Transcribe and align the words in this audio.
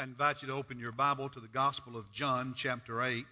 I 0.00 0.04
invite 0.04 0.40
you 0.40 0.48
to 0.48 0.54
open 0.54 0.78
your 0.78 0.92
Bible 0.92 1.28
to 1.28 1.40
the 1.40 1.48
Gospel 1.48 1.98
of 1.98 2.10
John, 2.10 2.54
chapter 2.56 3.02
8. 3.02 3.26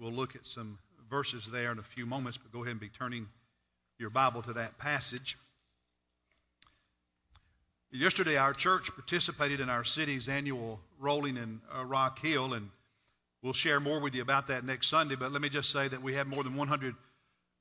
We'll 0.00 0.10
look 0.10 0.34
at 0.34 0.44
some 0.44 0.80
verses 1.08 1.46
there 1.46 1.70
in 1.70 1.78
a 1.78 1.82
few 1.84 2.06
moments, 2.06 2.36
but 2.36 2.50
go 2.50 2.62
ahead 2.62 2.72
and 2.72 2.80
be 2.80 2.88
turning 2.88 3.28
your 4.00 4.10
Bible 4.10 4.42
to 4.42 4.54
that 4.54 4.78
passage. 4.78 5.38
Yesterday, 7.92 8.36
our 8.36 8.52
church 8.52 8.90
participated 8.96 9.60
in 9.60 9.68
our 9.68 9.84
city's 9.84 10.28
annual 10.28 10.80
Rolling 10.98 11.36
in 11.36 11.60
uh, 11.72 11.84
Rock 11.84 12.18
Hill, 12.18 12.54
and 12.54 12.68
we'll 13.40 13.52
share 13.52 13.78
more 13.78 14.00
with 14.00 14.12
you 14.16 14.22
about 14.22 14.48
that 14.48 14.64
next 14.64 14.88
Sunday. 14.88 15.14
But 15.14 15.30
let 15.30 15.40
me 15.40 15.50
just 15.50 15.70
say 15.70 15.86
that 15.86 16.02
we 16.02 16.14
have 16.14 16.26
more 16.26 16.42
than 16.42 16.56
100 16.56 16.96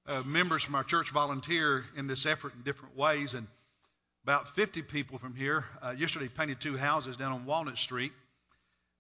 uh, 0.08 0.24
members 0.26 0.64
from 0.64 0.74
our 0.74 0.84
church 0.84 1.12
volunteer 1.12 1.86
in 1.96 2.08
this 2.08 2.26
effort 2.26 2.56
in 2.56 2.64
different 2.64 2.98
ways, 2.98 3.36
and 3.36 3.46
about 4.26 4.56
50 4.56 4.82
people 4.82 5.20
from 5.20 5.36
here. 5.36 5.66
Uh, 5.84 5.94
yesterday 5.96 6.28
painted 6.28 6.60
two 6.60 6.76
houses 6.76 7.16
down 7.16 7.32
on 7.32 7.46
Walnut 7.46 7.78
Street. 7.78 8.12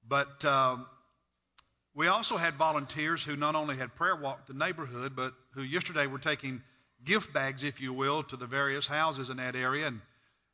But 0.08 0.46
um, 0.46 0.86
we 1.96 2.06
also 2.06 2.38
had 2.38 2.54
volunteers 2.54 3.24
who 3.24 3.36
not 3.36 3.56
only 3.56 3.76
had 3.76 3.96
prayer 3.96 4.16
walk 4.16 4.46
the 4.46 4.54
neighborhood, 4.54 5.14
but 5.16 5.34
who 5.56 5.64
yesterday 5.64 6.06
were 6.06 6.20
taking 6.20 6.62
gift 7.04 7.34
bags, 7.34 7.64
if 7.64 7.82
you 7.82 7.92
will, 7.92 8.22
to 8.22 8.38
the 8.38 8.46
various 8.46 8.86
houses 8.86 9.30
in 9.32 9.38
that 9.38 9.56
area 9.56 9.88
and, 9.88 10.00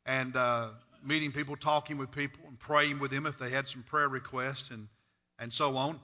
and 0.06 0.36
uh, 0.36 0.70
meeting 1.04 1.32
people, 1.32 1.54
talking 1.54 1.98
with 1.98 2.10
people, 2.10 2.40
and 2.48 2.58
praying 2.58 2.98
with 2.98 3.10
them 3.10 3.26
if 3.26 3.38
they 3.38 3.50
had 3.50 3.68
some 3.68 3.82
prayer 3.82 4.08
requests 4.08 4.70
and, 4.70 4.88
and 5.38 5.52
so 5.52 5.76
on. 5.76 6.00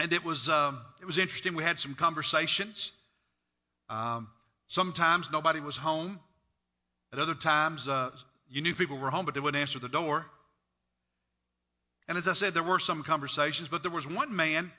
And 0.00 0.12
it 0.12 0.24
was, 0.24 0.48
um, 0.48 0.80
it 1.00 1.04
was 1.04 1.18
interesting. 1.18 1.54
We 1.54 1.62
had 1.62 1.78
some 1.78 1.94
conversations. 1.94 2.90
Um, 3.88 4.26
sometimes 4.66 5.30
nobody 5.30 5.60
was 5.60 5.76
home. 5.76 6.18
At 7.16 7.22
other 7.22 7.34
times, 7.34 7.88
uh, 7.88 8.10
you 8.50 8.60
knew 8.60 8.74
people 8.74 8.98
were 8.98 9.08
home, 9.08 9.24
but 9.24 9.32
they 9.32 9.40
wouldn't 9.40 9.58
answer 9.58 9.78
the 9.78 9.88
door. 9.88 10.26
And 12.08 12.18
as 12.18 12.28
I 12.28 12.34
said, 12.34 12.52
there 12.52 12.62
were 12.62 12.78
some 12.78 13.02
conversations, 13.02 13.70
but 13.70 13.82
there 13.82 13.90
was 13.90 14.06
one 14.06 14.36
man 14.36 14.70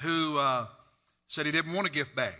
who 0.00 0.38
uh, 0.38 0.66
said 1.28 1.44
he 1.44 1.52
didn't 1.52 1.74
want 1.74 1.86
a 1.86 1.90
gift 1.90 2.16
bag. 2.16 2.32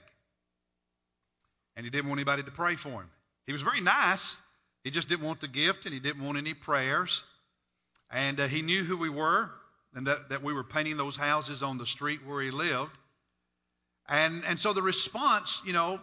And 1.77 1.85
he 1.85 1.91
didn't 1.91 2.09
want 2.09 2.21
anybody 2.21 2.43
to 2.43 2.51
pray 2.51 2.77
for 2.77 2.89
him. 2.89 3.11
He 3.45 3.53
was 3.53 3.61
very 3.61 3.83
nice. 3.83 4.39
He 4.83 4.91
just 4.91 5.09
didn't 5.11 5.27
want 5.27 5.43
the 5.43 5.49
gift 5.49 5.85
and 5.85 5.93
he 5.93 6.01
didn't 6.01 6.25
want 6.25 6.39
any 6.39 6.55
prayers. 6.55 7.23
And 8.11 8.41
uh, 8.41 8.47
he 8.47 8.63
knew 8.63 8.83
who 8.83 8.97
we 8.97 9.11
were 9.11 9.51
and 9.95 10.07
that, 10.07 10.31
that 10.31 10.43
we 10.43 10.55
were 10.55 10.65
painting 10.65 10.97
those 10.97 11.19
houses 11.19 11.63
on 11.63 11.77
the 11.77 11.87
street 11.87 12.21
where 12.27 12.41
he 12.41 12.51
lived. 12.51 12.97
And, 14.09 14.43
and 14.47 14.59
so 14.59 14.73
the 14.73 14.81
response, 14.81 15.61
you 15.67 15.75
know, 15.75 16.01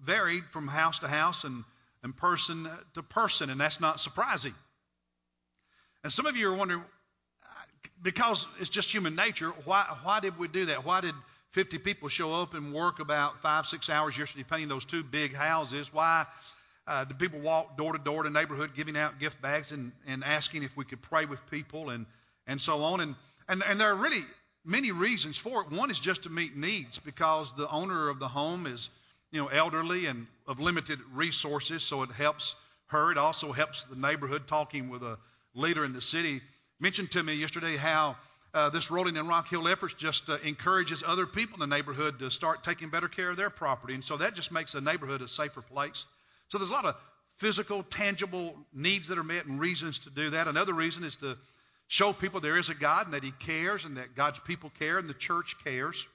varied 0.00 0.44
from 0.46 0.66
house 0.66 0.98
to 0.98 1.08
house 1.08 1.44
and 1.44 1.62
and 2.02 2.16
person 2.16 2.68
to 2.94 3.02
person, 3.02 3.50
and 3.50 3.60
that's 3.60 3.80
not 3.80 4.00
surprising. 4.00 4.54
And 6.04 6.12
some 6.12 6.26
of 6.26 6.36
you 6.36 6.50
are 6.50 6.54
wondering, 6.54 6.84
because 8.02 8.46
it's 8.60 8.68
just 8.68 8.92
human 8.92 9.14
nature, 9.14 9.50
why, 9.64 9.84
why 10.02 10.20
did 10.20 10.38
we 10.38 10.48
do 10.48 10.66
that? 10.66 10.84
Why 10.84 11.00
did 11.00 11.14
50 11.50 11.78
people 11.78 12.08
show 12.08 12.34
up 12.34 12.54
and 12.54 12.72
work 12.72 13.00
about 13.00 13.40
five, 13.42 13.66
six 13.66 13.88
hours 13.88 14.16
yesterday 14.16 14.44
painting 14.48 14.68
those 14.68 14.84
two 14.84 15.02
big 15.02 15.34
houses? 15.34 15.92
Why 15.92 16.26
uh, 16.86 17.04
did 17.04 17.18
people 17.18 17.40
walk 17.40 17.76
door 17.76 17.92
to 17.92 17.98
door 17.98 18.22
to 18.22 18.30
neighborhood 18.30 18.72
giving 18.76 18.96
out 18.96 19.18
gift 19.18 19.40
bags 19.40 19.72
and, 19.72 19.92
and 20.06 20.22
asking 20.22 20.62
if 20.62 20.76
we 20.76 20.84
could 20.84 21.02
pray 21.02 21.24
with 21.24 21.40
people 21.50 21.90
and, 21.90 22.06
and 22.46 22.60
so 22.60 22.82
on? 22.82 23.00
And, 23.00 23.14
and, 23.48 23.62
and 23.66 23.80
there 23.80 23.90
are 23.90 23.96
really 23.96 24.24
many 24.64 24.92
reasons 24.92 25.38
for 25.38 25.62
it. 25.62 25.70
One 25.70 25.90
is 25.90 25.98
just 25.98 26.24
to 26.24 26.30
meet 26.30 26.56
needs 26.56 26.98
because 26.98 27.54
the 27.54 27.68
owner 27.68 28.08
of 28.08 28.18
the 28.18 28.28
home 28.28 28.66
is 28.66 28.90
you 29.30 29.40
know, 29.40 29.48
elderly 29.48 30.06
and 30.06 30.26
of 30.46 30.60
limited 30.60 30.98
resources, 31.12 31.82
so 31.82 32.02
it 32.02 32.10
helps 32.10 32.54
her. 32.86 33.10
It 33.10 33.18
also 33.18 33.52
helps 33.52 33.84
the 33.84 33.96
neighborhood. 33.96 34.46
Talking 34.46 34.88
with 34.88 35.02
a 35.02 35.18
leader 35.54 35.84
in 35.84 35.92
the 35.92 36.02
city 36.02 36.40
mentioned 36.80 37.10
to 37.12 37.22
me 37.22 37.34
yesterday 37.34 37.76
how 37.76 38.16
uh, 38.54 38.70
this 38.70 38.90
Rolling 38.90 39.16
in 39.16 39.26
Rock 39.26 39.48
Hill 39.48 39.68
efforts 39.68 39.94
just 39.94 40.28
uh, 40.28 40.38
encourages 40.44 41.02
other 41.06 41.26
people 41.26 41.62
in 41.62 41.68
the 41.68 41.74
neighborhood 41.74 42.18
to 42.20 42.30
start 42.30 42.64
taking 42.64 42.88
better 42.88 43.08
care 43.08 43.30
of 43.30 43.36
their 43.36 43.50
property, 43.50 43.94
and 43.94 44.04
so 44.04 44.16
that 44.16 44.34
just 44.34 44.52
makes 44.52 44.72
the 44.72 44.80
neighborhood 44.80 45.22
a 45.22 45.28
safer 45.28 45.62
place. 45.62 46.06
So 46.48 46.58
there's 46.58 46.70
a 46.70 46.74
lot 46.74 46.84
of 46.84 46.96
physical, 47.36 47.82
tangible 47.82 48.54
needs 48.72 49.08
that 49.08 49.18
are 49.18 49.24
met 49.24 49.46
and 49.46 49.60
reasons 49.60 49.98
to 50.00 50.10
do 50.10 50.30
that. 50.30 50.48
Another 50.48 50.72
reason 50.72 51.04
is 51.04 51.16
to 51.16 51.36
show 51.88 52.12
people 52.12 52.40
there 52.40 52.58
is 52.58 52.68
a 52.68 52.74
God 52.74 53.06
and 53.06 53.14
that 53.14 53.24
He 53.24 53.32
cares 53.32 53.84
and 53.84 53.96
that 53.96 54.14
God's 54.14 54.40
people 54.40 54.70
care 54.78 54.98
and 54.98 55.08
the 55.08 55.14
church 55.14 55.56
cares. 55.62 56.06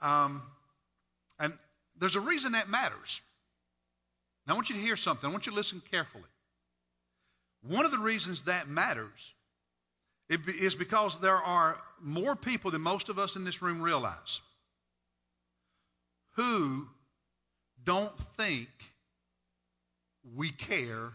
Um, 0.00 0.42
and 1.42 1.52
there's 1.98 2.16
a 2.16 2.20
reason 2.20 2.52
that 2.52 2.70
matters. 2.70 3.20
Now, 4.46 4.54
I 4.54 4.56
want 4.56 4.70
you 4.70 4.76
to 4.76 4.80
hear 4.80 4.96
something. 4.96 5.28
I 5.28 5.32
want 5.32 5.44
you 5.44 5.52
to 5.52 5.56
listen 5.56 5.82
carefully. 5.90 6.24
One 7.62 7.84
of 7.84 7.90
the 7.90 7.98
reasons 7.98 8.44
that 8.44 8.68
matters 8.68 9.34
is 10.28 10.74
because 10.74 11.20
there 11.20 11.36
are 11.36 11.78
more 12.00 12.34
people 12.34 12.70
than 12.70 12.80
most 12.80 13.08
of 13.08 13.18
us 13.18 13.36
in 13.36 13.44
this 13.44 13.60
room 13.60 13.82
realize 13.82 14.40
who 16.36 16.86
don't 17.84 18.16
think 18.36 18.68
we 20.34 20.50
care 20.50 21.12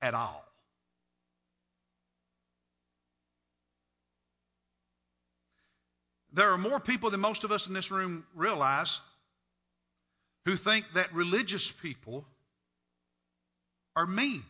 at 0.00 0.14
all. 0.14 0.44
There 6.32 6.50
are 6.50 6.58
more 6.58 6.80
people 6.80 7.10
than 7.10 7.20
most 7.20 7.44
of 7.44 7.52
us 7.52 7.66
in 7.66 7.74
this 7.74 7.90
room 7.90 8.24
realize 8.34 9.00
who 10.44 10.56
think 10.56 10.84
that 10.94 11.14
religious 11.14 11.70
people 11.70 12.24
are 13.94 14.06
mean, 14.06 14.42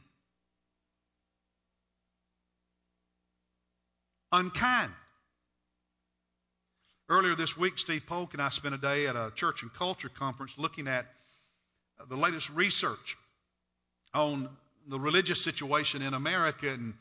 unkind. 4.31 4.91
Earlier 7.09 7.35
this 7.35 7.59
week, 7.59 7.79
Steve 7.79 8.05
Polk 8.07 8.33
and 8.33 8.41
I 8.41 8.49
spent 8.49 8.75
a 8.75 8.79
day 8.79 9.07
at 9.07 9.17
a 9.17 9.33
church 9.35 9.63
and 9.63 9.75
culture 9.75 10.09
conference 10.09 10.57
looking 10.57 10.89
at 10.89 11.07
the 12.09 12.17
latest 12.17 12.49
research 12.51 13.17
on 14.15 14.49
the 14.89 14.99
religious 14.99 15.43
situation 15.43 16.01
in 16.03 16.15
America 16.15 16.71
and 16.71 16.95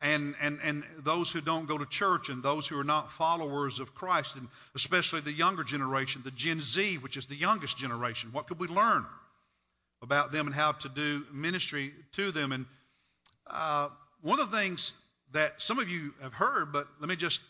and, 0.00 0.36
and, 0.40 0.60
and 0.62 0.84
those 0.98 1.30
who 1.30 1.40
don't 1.40 1.66
go 1.66 1.76
to 1.76 1.86
church 1.86 2.28
and 2.28 2.42
those 2.42 2.66
who 2.66 2.78
are 2.78 2.84
not 2.84 3.12
followers 3.12 3.80
of 3.80 3.94
Christ, 3.94 4.36
and 4.36 4.46
especially 4.74 5.20
the 5.20 5.32
younger 5.32 5.64
generation, 5.64 6.22
the 6.24 6.30
Gen 6.30 6.60
Z, 6.60 6.98
which 6.98 7.16
is 7.16 7.26
the 7.26 7.34
youngest 7.34 7.76
generation. 7.78 8.30
What 8.32 8.46
could 8.46 8.60
we 8.60 8.68
learn 8.68 9.04
about 10.00 10.30
them 10.30 10.46
and 10.46 10.54
how 10.54 10.72
to 10.72 10.88
do 10.88 11.24
ministry 11.32 11.92
to 12.12 12.30
them? 12.30 12.52
And 12.52 12.66
uh, 13.48 13.88
one 14.22 14.38
of 14.38 14.50
the 14.50 14.56
things 14.56 14.94
that 15.32 15.60
some 15.60 15.80
of 15.80 15.88
you 15.88 16.14
have 16.22 16.32
heard, 16.32 16.72
but 16.72 16.86
let 17.00 17.08
me 17.08 17.16
just 17.16 17.40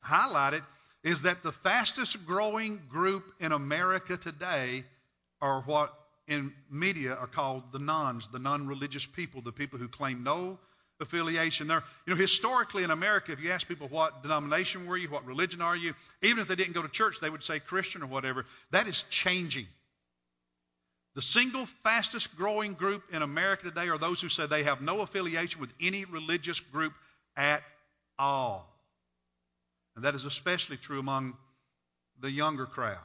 highlight 0.00 0.54
it, 0.54 0.62
is 1.02 1.22
that 1.22 1.42
the 1.42 1.52
fastest 1.52 2.24
growing 2.26 2.80
group 2.88 3.24
in 3.40 3.50
America 3.50 4.16
today 4.16 4.84
are 5.40 5.62
what 5.62 5.92
in 6.28 6.52
media 6.70 7.14
are 7.14 7.26
called 7.26 7.72
the 7.72 7.78
nones, 7.78 8.28
the 8.28 8.38
non 8.38 8.68
religious 8.68 9.06
people, 9.06 9.40
the 9.40 9.52
people 9.52 9.78
who 9.78 9.88
claim 9.88 10.22
no 10.22 10.58
affiliation. 11.00 11.68
There, 11.68 11.82
you 12.06 12.14
know, 12.14 12.20
historically 12.20 12.84
in 12.84 12.90
America, 12.90 13.32
if 13.32 13.40
you 13.40 13.50
ask 13.50 13.66
people 13.66 13.88
what 13.88 14.22
denomination 14.22 14.86
were 14.86 14.96
you, 14.96 15.08
what 15.08 15.26
religion 15.26 15.60
are 15.60 15.76
you, 15.76 15.94
even 16.22 16.40
if 16.40 16.48
they 16.48 16.56
didn't 16.56 16.74
go 16.74 16.82
to 16.82 16.88
church, 16.88 17.20
they 17.20 17.30
would 17.30 17.42
say 17.42 17.60
Christian 17.60 18.02
or 18.02 18.06
whatever. 18.06 18.44
That 18.70 18.88
is 18.88 19.04
changing. 19.10 19.66
The 21.14 21.22
single 21.22 21.66
fastest 21.82 22.36
growing 22.36 22.74
group 22.74 23.02
in 23.12 23.22
America 23.22 23.64
today 23.64 23.88
are 23.88 23.98
those 23.98 24.20
who 24.20 24.28
say 24.28 24.46
they 24.46 24.64
have 24.64 24.80
no 24.80 25.00
affiliation 25.00 25.60
with 25.60 25.72
any 25.80 26.04
religious 26.04 26.60
group 26.60 26.92
at 27.36 27.62
all. 28.18 28.68
And 29.96 30.04
that 30.04 30.14
is 30.14 30.24
especially 30.24 30.76
true 30.76 31.00
among 31.00 31.36
the 32.20 32.30
younger 32.30 32.66
crowd. 32.66 32.98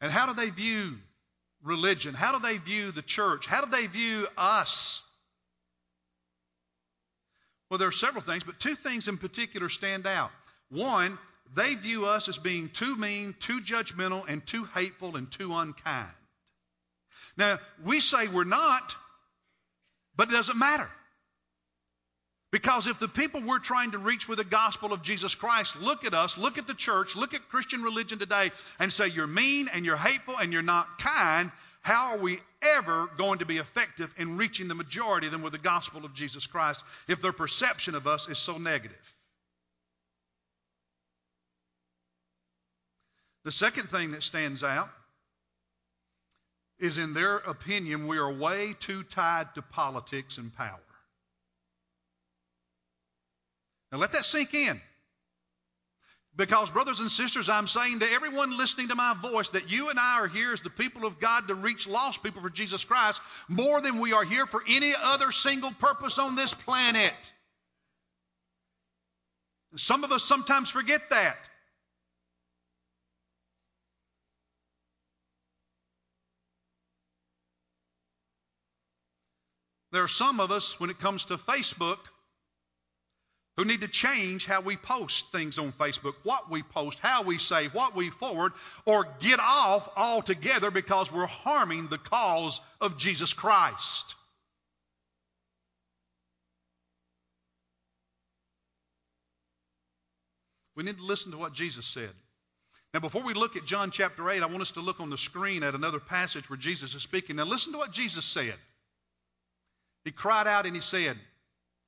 And 0.00 0.12
how 0.12 0.26
do 0.26 0.34
they 0.34 0.50
view 0.50 0.96
religion? 1.64 2.14
How 2.14 2.32
do 2.32 2.38
they 2.38 2.58
view 2.58 2.92
the 2.92 3.02
church? 3.02 3.46
How 3.46 3.64
do 3.64 3.70
they 3.70 3.86
view 3.86 4.28
us? 4.36 5.02
Well, 7.70 7.78
there 7.78 7.88
are 7.88 7.92
several 7.92 8.22
things, 8.22 8.44
but 8.44 8.58
two 8.58 8.74
things 8.74 9.08
in 9.08 9.18
particular 9.18 9.68
stand 9.68 10.06
out. 10.06 10.30
One, 10.70 11.18
they 11.54 11.74
view 11.74 12.06
us 12.06 12.28
as 12.28 12.38
being 12.38 12.68
too 12.68 12.96
mean, 12.96 13.34
too 13.38 13.60
judgmental, 13.60 14.24
and 14.28 14.44
too 14.46 14.64
hateful 14.64 15.16
and 15.16 15.30
too 15.30 15.54
unkind. 15.54 16.08
Now, 17.36 17.58
we 17.84 18.00
say 18.00 18.28
we're 18.28 18.44
not, 18.44 18.94
but 20.16 20.28
it 20.28 20.32
doesn't 20.32 20.58
matter. 20.58 20.88
Because 22.50 22.86
if 22.86 22.98
the 22.98 23.08
people 23.08 23.42
we're 23.42 23.58
trying 23.58 23.90
to 23.90 23.98
reach 23.98 24.26
with 24.26 24.38
the 24.38 24.44
gospel 24.44 24.94
of 24.94 25.02
Jesus 25.02 25.34
Christ 25.34 25.80
look 25.80 26.06
at 26.06 26.14
us, 26.14 26.38
look 26.38 26.56
at 26.56 26.66
the 26.66 26.74
church, 26.74 27.14
look 27.14 27.34
at 27.34 27.48
Christian 27.50 27.82
religion 27.82 28.18
today, 28.18 28.50
and 28.78 28.90
say 28.90 29.08
you're 29.08 29.26
mean 29.26 29.68
and 29.72 29.84
you're 29.84 29.96
hateful 29.96 30.36
and 30.38 30.50
you're 30.50 30.62
not 30.62 30.98
kind, 30.98 31.52
how 31.82 32.12
are 32.12 32.18
we 32.18 32.38
ever 32.62 33.10
going 33.18 33.40
to 33.40 33.46
be 33.46 33.58
effective 33.58 34.14
in 34.16 34.38
reaching 34.38 34.66
the 34.66 34.74
majority 34.74 35.26
of 35.26 35.32
them 35.32 35.42
with 35.42 35.52
the 35.52 35.58
gospel 35.58 36.06
of 36.06 36.14
Jesus 36.14 36.46
Christ 36.46 36.82
if 37.06 37.20
their 37.20 37.32
perception 37.32 37.94
of 37.94 38.06
us 38.06 38.28
is 38.28 38.38
so 38.38 38.56
negative? 38.56 39.14
The 43.44 43.52
second 43.52 43.90
thing 43.90 44.12
that 44.12 44.22
stands 44.22 44.64
out 44.64 44.88
is 46.78 46.96
in 46.96 47.12
their 47.12 47.36
opinion, 47.36 48.06
we 48.06 48.18
are 48.18 48.32
way 48.32 48.74
too 48.78 49.02
tied 49.02 49.54
to 49.54 49.62
politics 49.62 50.38
and 50.38 50.54
power. 50.54 50.80
Now 53.90 53.98
let 53.98 54.12
that 54.12 54.24
sink 54.24 54.54
in. 54.54 54.80
Because, 56.36 56.70
brothers 56.70 57.00
and 57.00 57.10
sisters, 57.10 57.48
I'm 57.48 57.66
saying 57.66 57.98
to 57.98 58.12
everyone 58.12 58.56
listening 58.56 58.88
to 58.88 58.94
my 58.94 59.14
voice 59.20 59.50
that 59.50 59.70
you 59.70 59.90
and 59.90 59.98
I 59.98 60.20
are 60.20 60.28
here 60.28 60.52
as 60.52 60.60
the 60.60 60.70
people 60.70 61.04
of 61.04 61.18
God 61.18 61.48
to 61.48 61.54
reach 61.54 61.88
lost 61.88 62.22
people 62.22 62.42
for 62.42 62.50
Jesus 62.50 62.84
Christ 62.84 63.20
more 63.48 63.80
than 63.80 63.98
we 63.98 64.12
are 64.12 64.22
here 64.22 64.46
for 64.46 64.62
any 64.68 64.92
other 65.02 65.32
single 65.32 65.72
purpose 65.72 66.16
on 66.18 66.36
this 66.36 66.54
planet. 66.54 67.12
Some 69.74 70.04
of 70.04 70.12
us 70.12 70.22
sometimes 70.22 70.70
forget 70.70 71.10
that. 71.10 71.36
There 79.90 80.02
are 80.02 80.08
some 80.08 80.38
of 80.38 80.52
us, 80.52 80.78
when 80.78 80.90
it 80.90 81.00
comes 81.00 81.26
to 81.26 81.36
Facebook, 81.36 81.98
who 83.58 83.64
need 83.64 83.80
to 83.80 83.88
change 83.88 84.46
how 84.46 84.60
we 84.60 84.76
post 84.76 85.32
things 85.32 85.58
on 85.58 85.72
Facebook, 85.72 86.14
what 86.22 86.48
we 86.48 86.62
post, 86.62 87.00
how 87.00 87.24
we 87.24 87.38
say, 87.38 87.66
what 87.66 87.96
we 87.96 88.08
forward, 88.08 88.52
or 88.86 89.04
get 89.18 89.40
off 89.40 89.88
altogether 89.96 90.70
because 90.70 91.12
we're 91.12 91.26
harming 91.26 91.88
the 91.88 91.98
cause 91.98 92.60
of 92.80 92.96
Jesus 92.96 93.32
Christ. 93.32 94.14
We 100.76 100.84
need 100.84 100.98
to 100.98 101.04
listen 101.04 101.32
to 101.32 101.38
what 101.38 101.52
Jesus 101.52 101.84
said. 101.84 102.10
Now, 102.94 103.00
before 103.00 103.24
we 103.24 103.34
look 103.34 103.56
at 103.56 103.66
John 103.66 103.90
chapter 103.90 104.30
8, 104.30 104.40
I 104.40 104.46
want 104.46 104.62
us 104.62 104.70
to 104.72 104.80
look 104.80 105.00
on 105.00 105.10
the 105.10 105.18
screen 105.18 105.64
at 105.64 105.74
another 105.74 105.98
passage 105.98 106.48
where 106.48 106.56
Jesus 106.56 106.94
is 106.94 107.02
speaking. 107.02 107.34
Now, 107.34 107.44
listen 107.44 107.72
to 107.72 107.78
what 107.78 107.90
Jesus 107.90 108.24
said. 108.24 108.54
He 110.04 110.12
cried 110.12 110.46
out 110.46 110.64
and 110.64 110.76
he 110.76 110.80
said, 110.80 111.16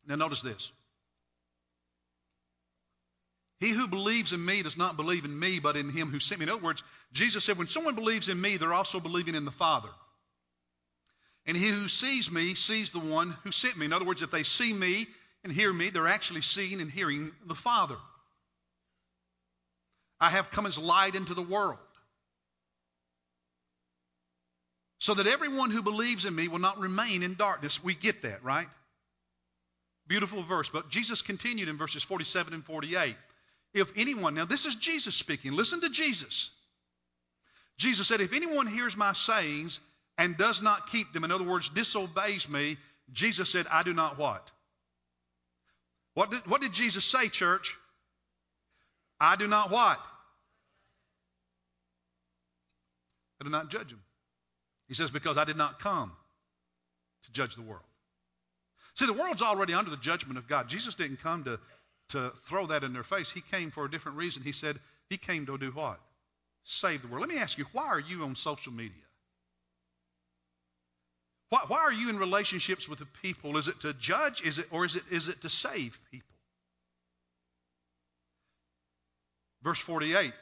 Now, 0.04 0.16
notice 0.16 0.42
this. 0.42 0.72
He 3.60 3.70
who 3.70 3.88
believes 3.88 4.32
in 4.32 4.42
me 4.42 4.62
does 4.62 4.78
not 4.78 4.96
believe 4.96 5.26
in 5.26 5.38
me, 5.38 5.58
but 5.58 5.76
in 5.76 5.90
him 5.90 6.08
who 6.08 6.18
sent 6.18 6.40
me. 6.40 6.44
In 6.44 6.50
other 6.50 6.62
words, 6.62 6.82
Jesus 7.12 7.44
said, 7.44 7.58
when 7.58 7.68
someone 7.68 7.94
believes 7.94 8.30
in 8.30 8.40
me, 8.40 8.56
they're 8.56 8.72
also 8.72 9.00
believing 9.00 9.34
in 9.34 9.44
the 9.44 9.50
Father. 9.50 9.90
And 11.44 11.56
he 11.56 11.68
who 11.68 11.88
sees 11.88 12.30
me 12.30 12.54
sees 12.54 12.90
the 12.90 13.00
one 13.00 13.36
who 13.44 13.52
sent 13.52 13.76
me. 13.76 13.84
In 13.84 13.92
other 13.92 14.06
words, 14.06 14.22
if 14.22 14.30
they 14.30 14.44
see 14.44 14.72
me 14.72 15.06
and 15.44 15.52
hear 15.52 15.70
me, 15.70 15.90
they're 15.90 16.08
actually 16.08 16.40
seeing 16.40 16.80
and 16.80 16.90
hearing 16.90 17.32
the 17.46 17.54
Father. 17.54 17.96
I 20.18 20.30
have 20.30 20.50
come 20.50 20.64
as 20.64 20.78
light 20.78 21.14
into 21.14 21.34
the 21.34 21.42
world. 21.42 21.78
So 25.00 25.14
that 25.14 25.26
everyone 25.26 25.70
who 25.70 25.82
believes 25.82 26.24
in 26.24 26.34
me 26.34 26.48
will 26.48 26.58
not 26.58 26.78
remain 26.78 27.22
in 27.22 27.34
darkness. 27.34 27.82
We 27.82 27.94
get 27.94 28.22
that, 28.22 28.42
right? 28.42 28.68
Beautiful 30.06 30.42
verse. 30.42 30.68
But 30.70 30.90
Jesus 30.90 31.22
continued 31.22 31.68
in 31.68 31.78
verses 31.78 32.02
47 32.02 32.54
and 32.54 32.64
48. 32.64 33.16
If 33.72 33.92
anyone, 33.96 34.34
now 34.34 34.44
this 34.44 34.66
is 34.66 34.74
Jesus 34.74 35.14
speaking, 35.14 35.52
listen 35.52 35.80
to 35.82 35.90
Jesus. 35.90 36.50
Jesus 37.78 38.08
said, 38.08 38.20
If 38.20 38.32
anyone 38.32 38.66
hears 38.66 38.96
my 38.96 39.12
sayings 39.12 39.80
and 40.18 40.36
does 40.36 40.60
not 40.60 40.88
keep 40.88 41.12
them, 41.12 41.24
in 41.24 41.32
other 41.32 41.44
words, 41.44 41.68
disobeys 41.70 42.48
me, 42.48 42.76
Jesus 43.12 43.50
said, 43.50 43.66
I 43.70 43.82
do 43.82 43.92
not 43.92 44.18
what? 44.18 44.50
What 46.14 46.30
did, 46.30 46.46
what 46.46 46.60
did 46.60 46.72
Jesus 46.72 47.04
say, 47.04 47.28
church? 47.28 47.76
I 49.20 49.36
do 49.36 49.46
not 49.46 49.70
what? 49.70 49.98
I 53.40 53.44
do 53.44 53.50
not 53.50 53.70
judge 53.70 53.90
him. 53.90 54.02
He 54.88 54.94
says, 54.94 55.10
Because 55.10 55.36
I 55.38 55.44
did 55.44 55.56
not 55.56 55.78
come 55.78 56.12
to 57.24 57.32
judge 57.32 57.54
the 57.54 57.62
world. 57.62 57.84
See, 58.96 59.06
the 59.06 59.12
world's 59.12 59.42
already 59.42 59.72
under 59.72 59.90
the 59.90 59.96
judgment 59.96 60.38
of 60.38 60.48
God. 60.48 60.68
Jesus 60.68 60.94
didn't 60.96 61.22
come 61.22 61.44
to 61.44 61.58
to 62.10 62.30
throw 62.44 62.66
that 62.66 62.84
in 62.84 62.92
their 62.92 63.02
face. 63.02 63.30
He 63.30 63.40
came 63.40 63.70
for 63.70 63.84
a 63.84 63.90
different 63.90 64.18
reason. 64.18 64.42
He 64.42 64.52
said 64.52 64.78
he 65.08 65.16
came 65.16 65.46
to 65.46 65.58
do 65.58 65.70
what? 65.70 65.98
Save 66.64 67.02
the 67.02 67.08
world. 67.08 67.22
Let 67.22 67.34
me 67.34 67.40
ask 67.40 67.58
you, 67.58 67.66
why 67.72 67.86
are 67.86 68.00
you 68.00 68.22
on 68.24 68.36
social 68.36 68.72
media? 68.72 68.92
Why, 71.48 71.60
why 71.66 71.78
are 71.78 71.92
you 71.92 72.08
in 72.10 72.18
relationships 72.18 72.88
with 72.88 73.00
the 73.00 73.08
people? 73.22 73.56
Is 73.56 73.68
it 73.68 73.80
to 73.80 73.92
judge? 73.94 74.42
Is 74.42 74.58
it 74.58 74.66
or 74.70 74.84
is 74.84 74.96
it 74.96 75.02
is 75.10 75.28
it 75.28 75.40
to 75.42 75.50
save 75.50 75.98
people? 76.10 76.26
Verse 79.62 79.80
48. 79.80 80.32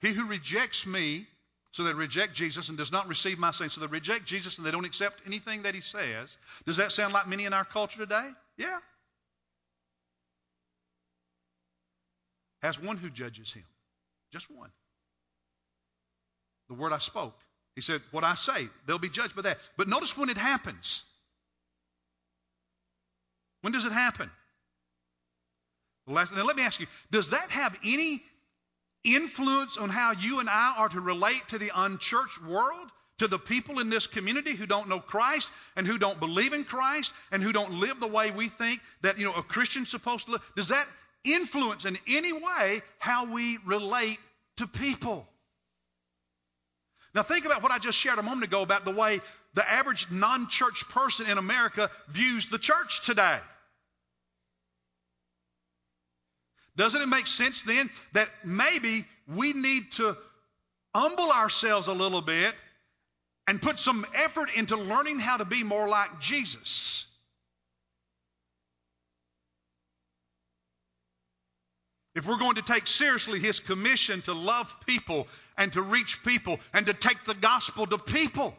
He 0.00 0.12
who 0.12 0.26
rejects 0.26 0.86
me, 0.86 1.26
so 1.72 1.84
they 1.84 1.92
reject 1.94 2.34
Jesus 2.34 2.68
and 2.68 2.76
does 2.76 2.92
not 2.92 3.08
receive 3.08 3.38
my 3.38 3.52
saying, 3.52 3.70
so 3.70 3.80
they 3.80 3.86
reject 3.86 4.26
Jesus 4.26 4.58
and 4.58 4.66
they 4.66 4.70
don't 4.70 4.84
accept 4.84 5.22
anything 5.26 5.62
that 5.62 5.74
he 5.74 5.80
says. 5.80 6.36
Does 6.66 6.76
that 6.76 6.92
sound 6.92 7.14
like 7.14 7.28
many 7.28 7.44
in 7.44 7.52
our 7.52 7.64
culture 7.64 7.98
today? 7.98 8.28
Yeah. 8.56 8.78
Has 12.62 12.80
one 12.80 12.96
who 12.96 13.10
judges 13.10 13.52
him. 13.52 13.64
Just 14.32 14.50
one. 14.50 14.70
The 16.68 16.74
word 16.74 16.92
I 16.92 16.98
spoke. 16.98 17.38
He 17.74 17.80
said, 17.80 18.00
What 18.10 18.24
I 18.24 18.34
say, 18.34 18.68
they'll 18.86 18.98
be 18.98 19.08
judged 19.08 19.34
by 19.36 19.42
that. 19.42 19.58
But 19.76 19.88
notice 19.88 20.16
when 20.16 20.30
it 20.30 20.38
happens. 20.38 21.02
When 23.62 23.72
does 23.72 23.84
it 23.84 23.92
happen? 23.92 24.30
Last, 26.06 26.34
now, 26.34 26.44
let 26.44 26.56
me 26.56 26.62
ask 26.62 26.80
you 26.80 26.86
does 27.10 27.30
that 27.30 27.50
have 27.50 27.76
any 27.84 28.20
influence 29.04 29.76
on 29.76 29.88
how 29.88 30.12
you 30.12 30.40
and 30.40 30.48
I 30.48 30.74
are 30.78 30.88
to 30.88 31.00
relate 31.00 31.42
to 31.48 31.58
the 31.58 31.70
unchurched 31.74 32.42
world? 32.44 32.90
To 33.18 33.28
the 33.28 33.38
people 33.38 33.78
in 33.78 33.88
this 33.88 34.08
community 34.08 34.56
who 34.56 34.66
don't 34.66 34.88
know 34.88 34.98
Christ 34.98 35.48
and 35.76 35.86
who 35.86 35.96
don't 35.96 36.18
believe 36.18 36.54
in 36.54 36.64
Christ 36.64 37.12
and 37.30 37.40
who 37.40 37.52
don't 37.52 37.74
live 37.74 38.00
the 38.00 38.08
way 38.08 38.32
we 38.32 38.48
think 38.48 38.80
that 39.02 39.16
you 39.16 39.26
know 39.26 39.34
a 39.34 39.42
Christian's 39.44 39.90
supposed 39.90 40.26
to 40.26 40.32
live. 40.32 40.52
Does 40.56 40.68
that 40.68 40.86
influence 41.24 41.84
in 41.84 41.98
any 42.06 42.32
way 42.32 42.82
how 42.98 43.32
we 43.32 43.58
relate 43.64 44.18
to 44.56 44.66
people. 44.66 45.26
Now, 47.14 47.22
think 47.22 47.44
about 47.44 47.62
what 47.62 47.72
I 47.72 47.78
just 47.78 47.98
shared 47.98 48.18
a 48.18 48.22
moment 48.22 48.44
ago 48.44 48.62
about 48.62 48.84
the 48.84 48.90
way 48.90 49.20
the 49.54 49.70
average 49.70 50.10
non 50.10 50.48
church 50.48 50.88
person 50.88 51.28
in 51.28 51.36
America 51.36 51.90
views 52.08 52.46
the 52.48 52.58
church 52.58 53.04
today. 53.04 53.38
Doesn't 56.76 57.02
it 57.02 57.08
make 57.08 57.26
sense 57.26 57.62
then 57.62 57.90
that 58.14 58.28
maybe 58.44 59.04
we 59.28 59.52
need 59.52 59.92
to 59.92 60.16
humble 60.94 61.30
ourselves 61.30 61.86
a 61.86 61.92
little 61.92 62.22
bit 62.22 62.54
and 63.46 63.60
put 63.60 63.78
some 63.78 64.06
effort 64.14 64.48
into 64.54 64.76
learning 64.76 65.20
how 65.20 65.36
to 65.36 65.44
be 65.44 65.64
more 65.64 65.86
like 65.86 66.18
Jesus? 66.20 67.04
If 72.14 72.26
we're 72.26 72.38
going 72.38 72.56
to 72.56 72.62
take 72.62 72.86
seriously 72.86 73.38
his 73.38 73.58
commission 73.58 74.20
to 74.22 74.34
love 74.34 74.74
people 74.86 75.28
and 75.56 75.72
to 75.72 75.80
reach 75.80 76.22
people 76.22 76.60
and 76.74 76.84
to 76.86 76.94
take 76.94 77.24
the 77.24 77.34
gospel 77.34 77.86
to 77.86 77.98
people. 77.98 78.54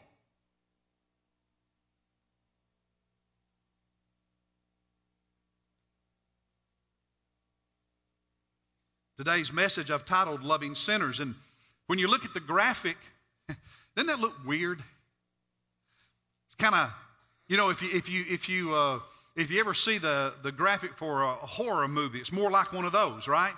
Today's 9.17 9.53
message 9.53 9.91
I've 9.91 10.05
titled 10.05 10.41
Loving 10.43 10.74
Sinners. 10.74 11.19
And 11.19 11.36
when 11.86 12.00
you 12.00 12.07
look 12.07 12.25
at 12.25 12.33
the 12.33 12.39
graphic, 12.39 12.98
doesn't 13.95 14.07
that 14.07 14.19
look 14.19 14.33
weird? 14.43 14.79
It's 14.79 16.55
kind 16.57 16.74
of, 16.74 16.91
you 17.48 17.57
know, 17.57 17.69
if 17.69 17.83
you, 17.83 17.89
if 17.93 18.10
you, 18.10 18.25
if 18.27 18.50
you, 18.50 18.74
uh, 18.74 19.00
if 19.35 19.49
you 19.49 19.59
ever 19.59 19.73
see 19.73 19.97
the, 19.97 20.33
the 20.43 20.51
graphic 20.51 20.95
for 20.97 21.23
a 21.23 21.33
horror 21.33 21.87
movie, 21.87 22.19
it's 22.19 22.31
more 22.31 22.51
like 22.51 22.71
one 22.71 22.85
of 22.85 22.91
those, 22.91 23.27
right? 23.27 23.53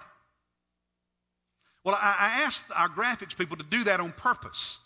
Well, 1.84 1.96
I, 1.96 2.16
I 2.20 2.44
asked 2.44 2.64
our 2.76 2.90
graphics 2.90 3.38
people 3.38 3.58
to 3.58 3.64
do 3.64 3.84
that 3.84 4.00
on 4.00 4.12
purpose. 4.12 4.78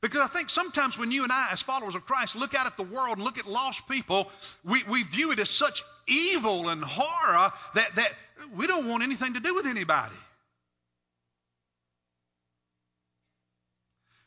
Because 0.00 0.20
I 0.20 0.26
think 0.26 0.50
sometimes 0.50 0.98
when 0.98 1.12
you 1.12 1.22
and 1.22 1.32
I, 1.32 1.48
as 1.52 1.62
followers 1.62 1.94
of 1.94 2.04
Christ, 2.04 2.36
look 2.36 2.54
out 2.54 2.66
at 2.66 2.76
the 2.76 2.82
world 2.82 3.16
and 3.16 3.24
look 3.24 3.38
at 3.38 3.46
lost 3.46 3.88
people, 3.88 4.30
we, 4.64 4.82
we 4.84 5.04
view 5.04 5.30
it 5.30 5.38
as 5.38 5.48
such 5.48 5.82
evil 6.06 6.68
and 6.68 6.82
horror 6.82 7.52
that, 7.74 7.94
that 7.94 8.12
we 8.54 8.66
don't 8.66 8.88
want 8.88 9.02
anything 9.02 9.34
to 9.34 9.40
do 9.40 9.54
with 9.54 9.66
anybody. 9.66 10.14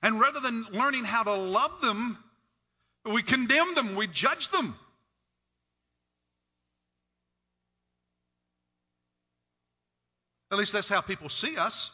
And 0.01 0.19
rather 0.19 0.39
than 0.39 0.65
learning 0.71 1.03
how 1.03 1.23
to 1.23 1.33
love 1.33 1.81
them, 1.81 2.17
we 3.05 3.21
condemn 3.21 3.75
them, 3.75 3.95
we 3.95 4.07
judge 4.07 4.49
them. 4.49 4.77
At 10.55 10.59
least 10.59 10.71
that's 10.71 10.87
how 10.87 11.01
people 11.01 11.27
see 11.27 11.57
us. 11.57 11.91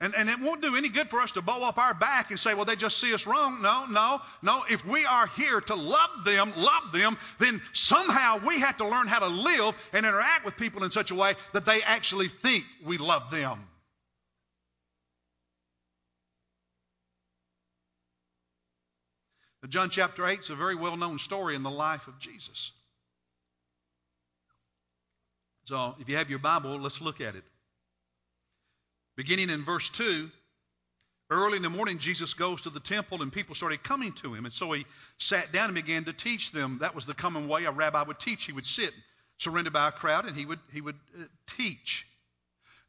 And, 0.00 0.14
and 0.14 0.30
it 0.30 0.40
won't 0.40 0.62
do 0.62 0.76
any 0.76 0.88
good 0.88 1.10
for 1.10 1.20
us 1.20 1.32
to 1.32 1.42
bow 1.42 1.62
up 1.68 1.76
our 1.76 1.92
back 1.92 2.30
and 2.30 2.40
say, 2.40 2.54
well, 2.54 2.64
they 2.64 2.74
just 2.74 2.96
see 2.96 3.12
us 3.12 3.26
wrong. 3.26 3.60
No, 3.60 3.84
no, 3.84 4.22
no. 4.40 4.64
If 4.70 4.82
we 4.86 5.04
are 5.04 5.26
here 5.26 5.60
to 5.60 5.74
love 5.74 6.24
them, 6.24 6.54
love 6.56 6.90
them, 6.90 7.18
then 7.38 7.60
somehow 7.74 8.40
we 8.46 8.60
have 8.60 8.78
to 8.78 8.88
learn 8.88 9.08
how 9.08 9.18
to 9.18 9.26
live 9.26 9.90
and 9.92 10.06
interact 10.06 10.46
with 10.46 10.56
people 10.56 10.84
in 10.84 10.90
such 10.90 11.10
a 11.10 11.14
way 11.14 11.34
that 11.52 11.66
they 11.66 11.82
actually 11.82 12.28
think 12.28 12.64
we 12.86 12.96
love 12.96 13.30
them. 13.30 13.58
Now, 19.62 19.68
John 19.68 19.90
chapter 19.90 20.26
8 20.26 20.40
is 20.40 20.48
a 20.48 20.56
very 20.56 20.76
well 20.76 20.96
known 20.96 21.18
story 21.18 21.54
in 21.56 21.62
the 21.62 21.70
life 21.70 22.08
of 22.08 22.18
Jesus. 22.18 22.72
So 25.68 25.94
if 26.00 26.08
you 26.08 26.16
have 26.16 26.30
your 26.30 26.38
Bible, 26.38 26.78
let's 26.78 27.02
look 27.02 27.20
at 27.20 27.34
it. 27.34 27.44
Beginning 29.18 29.50
in 29.50 29.66
verse 29.66 29.90
2, 29.90 30.30
early 31.28 31.58
in 31.58 31.62
the 31.62 31.68
morning, 31.68 31.98
Jesus 31.98 32.32
goes 32.32 32.62
to 32.62 32.70
the 32.70 32.80
temple 32.80 33.20
and 33.20 33.30
people 33.30 33.54
started 33.54 33.82
coming 33.82 34.14
to 34.14 34.34
him. 34.34 34.46
And 34.46 34.54
so 34.54 34.72
he 34.72 34.86
sat 35.18 35.52
down 35.52 35.66
and 35.66 35.74
began 35.74 36.04
to 36.04 36.14
teach 36.14 36.52
them. 36.52 36.78
That 36.80 36.94
was 36.94 37.04
the 37.04 37.12
common 37.12 37.48
way 37.48 37.66
a 37.66 37.70
rabbi 37.70 38.02
would 38.02 38.18
teach. 38.18 38.46
He 38.46 38.52
would 38.52 38.64
sit 38.64 38.94
surrounded 39.36 39.74
by 39.74 39.88
a 39.88 39.92
crowd 39.92 40.24
and 40.24 40.34
he 40.34 40.46
would, 40.46 40.60
he 40.72 40.80
would 40.80 40.96
uh, 41.20 41.24
teach. 41.46 42.06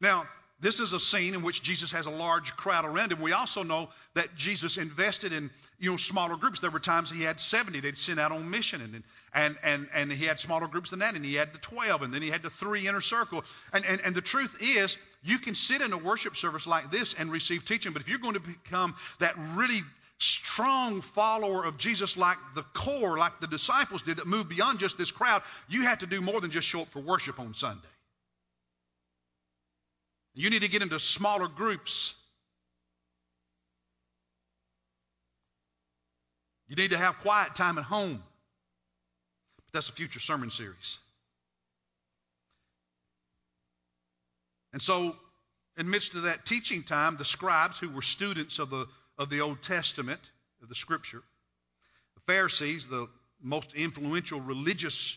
Now, 0.00 0.24
this 0.60 0.78
is 0.78 0.92
a 0.92 1.00
scene 1.00 1.34
in 1.34 1.42
which 1.42 1.62
Jesus 1.62 1.92
has 1.92 2.06
a 2.06 2.10
large 2.10 2.54
crowd 2.56 2.84
around 2.84 3.12
him. 3.12 3.20
We 3.20 3.32
also 3.32 3.62
know 3.62 3.88
that 4.14 4.34
Jesus 4.36 4.76
invested 4.76 5.32
in 5.32 5.50
you 5.78 5.90
know 5.90 5.96
smaller 5.96 6.36
groups. 6.36 6.60
There 6.60 6.70
were 6.70 6.80
times 6.80 7.10
he 7.10 7.22
had 7.22 7.40
70 7.40 7.80
they'd 7.80 7.96
send 7.96 8.20
out 8.20 8.32
on 8.32 8.50
mission, 8.50 8.80
and 8.82 9.02
and 9.34 9.56
and 9.62 9.88
and 9.94 10.12
he 10.12 10.26
had 10.26 10.38
smaller 10.38 10.68
groups 10.68 10.90
than 10.90 10.98
that, 10.98 11.14
and 11.14 11.24
he 11.24 11.34
had 11.34 11.52
the 11.52 11.58
12, 11.58 12.02
and 12.02 12.12
then 12.12 12.22
he 12.22 12.28
had 12.28 12.42
the 12.42 12.50
three 12.50 12.86
inner 12.86 13.00
circle. 13.00 13.44
And 13.72 13.84
and 13.86 14.00
and 14.02 14.14
the 14.14 14.20
truth 14.20 14.56
is, 14.60 14.96
you 15.22 15.38
can 15.38 15.54
sit 15.54 15.80
in 15.80 15.92
a 15.92 15.98
worship 15.98 16.36
service 16.36 16.66
like 16.66 16.90
this 16.90 17.14
and 17.14 17.32
receive 17.32 17.64
teaching, 17.64 17.92
but 17.92 18.02
if 18.02 18.08
you're 18.08 18.18
going 18.18 18.34
to 18.34 18.40
become 18.40 18.94
that 19.18 19.34
really 19.54 19.82
strong 20.18 21.00
follower 21.00 21.64
of 21.64 21.78
Jesus, 21.78 22.16
like 22.16 22.36
the 22.54 22.62
core, 22.74 23.16
like 23.16 23.40
the 23.40 23.46
disciples 23.46 24.02
did, 24.02 24.18
that 24.18 24.26
moved 24.26 24.50
beyond 24.50 24.78
just 24.78 24.98
this 24.98 25.10
crowd, 25.10 25.42
you 25.68 25.82
have 25.82 26.00
to 26.00 26.06
do 26.06 26.20
more 26.20 26.40
than 26.40 26.50
just 26.50 26.68
show 26.68 26.82
up 26.82 26.88
for 26.88 27.00
worship 27.00 27.40
on 27.40 27.54
Sunday. 27.54 27.88
You 30.34 30.50
need 30.50 30.62
to 30.62 30.68
get 30.68 30.82
into 30.82 30.98
smaller 31.00 31.48
groups. 31.48 32.14
You 36.68 36.76
need 36.76 36.90
to 36.90 36.98
have 36.98 37.18
quiet 37.18 37.54
time 37.54 37.78
at 37.78 37.84
home. 37.84 38.22
But 39.56 39.64
that's 39.72 39.88
a 39.88 39.92
future 39.92 40.20
sermon 40.20 40.50
series. 40.50 40.98
And 44.72 44.80
so, 44.80 45.16
in 45.76 45.90
midst 45.90 46.14
of 46.14 46.22
that 46.22 46.46
teaching 46.46 46.84
time, 46.84 47.16
the 47.16 47.24
scribes, 47.24 47.78
who 47.78 47.88
were 47.88 48.02
students 48.02 48.60
of 48.60 48.70
the, 48.70 48.86
of 49.18 49.30
the 49.30 49.40
Old 49.40 49.62
Testament, 49.62 50.20
of 50.62 50.68
the 50.68 50.74
Scripture, 50.74 51.22
the 52.14 52.32
Pharisees, 52.32 52.86
the 52.86 53.08
most 53.42 53.74
influential 53.74 54.40
religious 54.40 55.16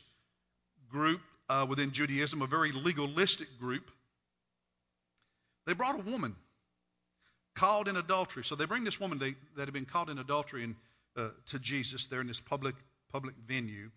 group 0.90 1.22
uh, 1.50 1.68
within 1.70 1.92
Judaism, 1.92 2.42
a 2.42 2.48
very 2.48 2.72
legalistic 2.72 3.60
group, 3.60 3.92
they 5.66 5.74
brought 5.74 6.00
a 6.00 6.04
woman 6.04 6.36
called 7.56 7.88
in 7.88 7.98
adultery. 7.98 8.44
So 8.44 8.56
they 8.56 8.66
bring 8.66 8.84
this 8.84 9.00
woman 9.00 9.20
they, 9.20 9.36
that 9.56 9.66
had 9.66 9.74
been 9.74 9.86
caught 9.86 10.10
in 10.10 10.18
adultery 10.18 10.76
uh, 11.16 11.30
to 11.48 11.60
Jesus 11.60 12.08
there 12.08 12.22
in 12.22 12.28
this 12.28 12.42
public 12.42 12.76
public 13.12 13.36
venue, 13.48 13.92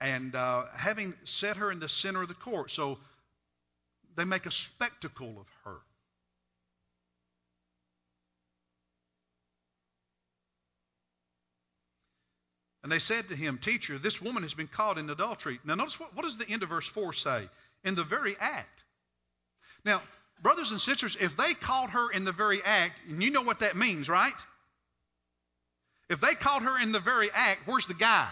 and 0.00 0.34
uh, 0.34 0.64
having 0.74 1.12
set 1.24 1.58
her 1.58 1.70
in 1.70 1.78
the 1.78 1.88
center 1.88 2.22
of 2.22 2.28
the 2.28 2.34
court. 2.34 2.70
So 2.70 2.98
they 4.16 4.24
make 4.24 4.46
a 4.46 4.50
spectacle 4.50 5.36
of 5.38 5.46
her. 5.64 5.76
And 12.82 12.92
they 12.92 12.98
said 13.00 13.28
to 13.28 13.36
him, 13.36 13.58
Teacher, 13.58 13.98
this 13.98 14.22
woman 14.22 14.44
has 14.44 14.54
been 14.54 14.68
caught 14.68 14.96
in 14.96 15.10
adultery. 15.10 15.58
Now, 15.64 15.74
notice 15.74 15.98
what, 15.98 16.14
what 16.14 16.24
does 16.24 16.38
the 16.38 16.48
end 16.48 16.62
of 16.62 16.68
verse 16.68 16.86
4 16.86 17.12
say? 17.12 17.48
In 17.84 17.96
the 17.96 18.04
very 18.04 18.36
act. 18.38 18.84
Now, 19.84 20.00
brothers 20.42 20.70
and 20.70 20.80
sisters, 20.80 21.16
if 21.20 21.36
they 21.36 21.54
caught 21.54 21.90
her 21.90 22.10
in 22.10 22.24
the 22.24 22.32
very 22.32 22.62
act, 22.64 22.98
and 23.08 23.22
you 23.22 23.30
know 23.30 23.42
what 23.42 23.60
that 23.60 23.76
means, 23.76 24.08
right? 24.08 24.34
If 26.08 26.20
they 26.20 26.34
caught 26.34 26.62
her 26.62 26.80
in 26.80 26.92
the 26.92 27.00
very 27.00 27.30
act, 27.32 27.62
where's 27.66 27.86
the 27.86 27.94
guy? 27.94 28.28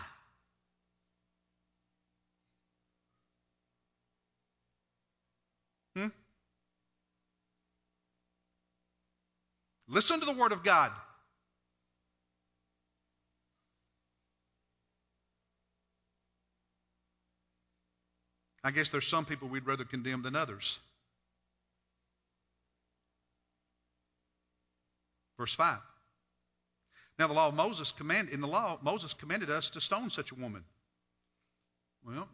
Hmm? 5.96 6.08
Listen 9.88 10.20
to 10.20 10.26
the 10.26 10.32
Word 10.32 10.52
of 10.52 10.62
God. 10.62 10.92
I 18.62 18.70
guess 18.70 18.88
there's 18.88 19.06
some 19.06 19.26
people 19.26 19.48
we'd 19.48 19.66
rather 19.66 19.84
condemn 19.84 20.22
than 20.22 20.34
others. 20.34 20.78
Verse 25.38 25.54
5. 25.54 25.78
Now, 27.18 27.28
the 27.28 27.34
law 27.34 27.48
of 27.48 27.54
Moses 27.54 27.92
command 27.92 28.30
in 28.30 28.40
the 28.40 28.48
law, 28.48 28.78
Moses 28.82 29.14
commanded 29.14 29.50
us 29.50 29.70
to 29.70 29.80
stone 29.80 30.10
such 30.10 30.32
a 30.32 30.34
woman. 30.34 30.64
Well, 32.04 32.28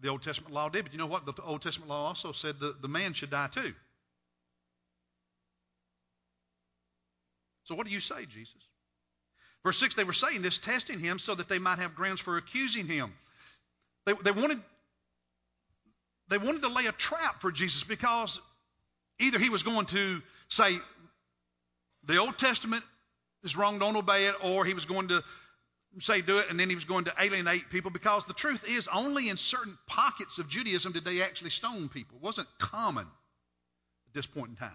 the 0.00 0.08
Old 0.08 0.22
Testament 0.22 0.54
law 0.54 0.68
did, 0.68 0.84
but 0.84 0.92
you 0.92 0.98
know 0.98 1.06
what? 1.06 1.26
The 1.26 1.42
Old 1.42 1.62
Testament 1.62 1.90
law 1.90 2.06
also 2.06 2.32
said 2.32 2.60
the, 2.60 2.74
the 2.80 2.88
man 2.88 3.14
should 3.14 3.30
die 3.30 3.48
too. 3.48 3.72
So, 7.64 7.74
what 7.74 7.86
do 7.86 7.92
you 7.92 8.00
say, 8.00 8.26
Jesus? 8.26 8.62
Verse 9.62 9.78
6 9.78 9.94
they 9.94 10.04
were 10.04 10.12
saying 10.12 10.42
this, 10.42 10.58
testing 10.58 10.98
him 10.98 11.18
so 11.18 11.34
that 11.34 11.48
they 11.48 11.58
might 11.58 11.78
have 11.78 11.94
grounds 11.94 12.20
for 12.20 12.36
accusing 12.36 12.86
him. 12.86 13.12
They, 14.06 14.12
they, 14.24 14.30
wanted, 14.30 14.60
they 16.28 16.38
wanted 16.38 16.62
to 16.62 16.68
lay 16.68 16.86
a 16.86 16.92
trap 16.92 17.40
for 17.40 17.52
Jesus 17.52 17.84
because 17.84 18.40
either 19.18 19.38
he 19.38 19.50
was 19.50 19.62
going 19.62 19.86
to 19.86 20.22
say, 20.48 20.78
the 22.04 22.18
Old 22.18 22.38
Testament 22.38 22.84
is 23.42 23.56
wrong, 23.56 23.78
don't 23.78 23.96
obey 23.96 24.26
it, 24.26 24.34
or 24.42 24.64
he 24.64 24.74
was 24.74 24.84
going 24.84 25.08
to 25.08 25.22
say 25.98 26.20
do 26.20 26.38
it 26.38 26.48
and 26.50 26.58
then 26.58 26.68
he 26.68 26.74
was 26.76 26.84
going 26.84 27.04
to 27.04 27.14
alienate 27.18 27.68
people 27.70 27.90
because 27.90 28.24
the 28.24 28.32
truth 28.32 28.64
is 28.68 28.88
only 28.92 29.28
in 29.28 29.36
certain 29.36 29.76
pockets 29.88 30.38
of 30.38 30.48
Judaism 30.48 30.92
did 30.92 31.04
they 31.04 31.20
actually 31.22 31.50
stone 31.50 31.88
people. 31.88 32.16
It 32.16 32.22
wasn't 32.22 32.46
common 32.58 33.04
at 33.04 34.14
this 34.14 34.26
point 34.26 34.50
in 34.50 34.56
time. 34.56 34.70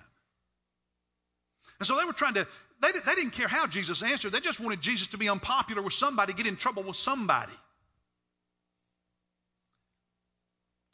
And 1.79 1.87
so 1.87 1.97
they 1.97 2.05
were 2.05 2.13
trying 2.13 2.35
to, 2.35 2.47
they, 2.81 2.91
they 2.91 3.15
didn't 3.15 3.31
care 3.31 3.47
how 3.47 3.67
Jesus 3.67 4.01
answered. 4.01 4.31
They 4.31 4.39
just 4.39 4.59
wanted 4.59 4.81
Jesus 4.81 5.07
to 5.07 5.17
be 5.17 5.29
unpopular 5.29 5.81
with 5.81 5.93
somebody, 5.93 6.33
get 6.33 6.47
in 6.47 6.55
trouble 6.55 6.83
with 6.83 6.95
somebody. 6.95 7.53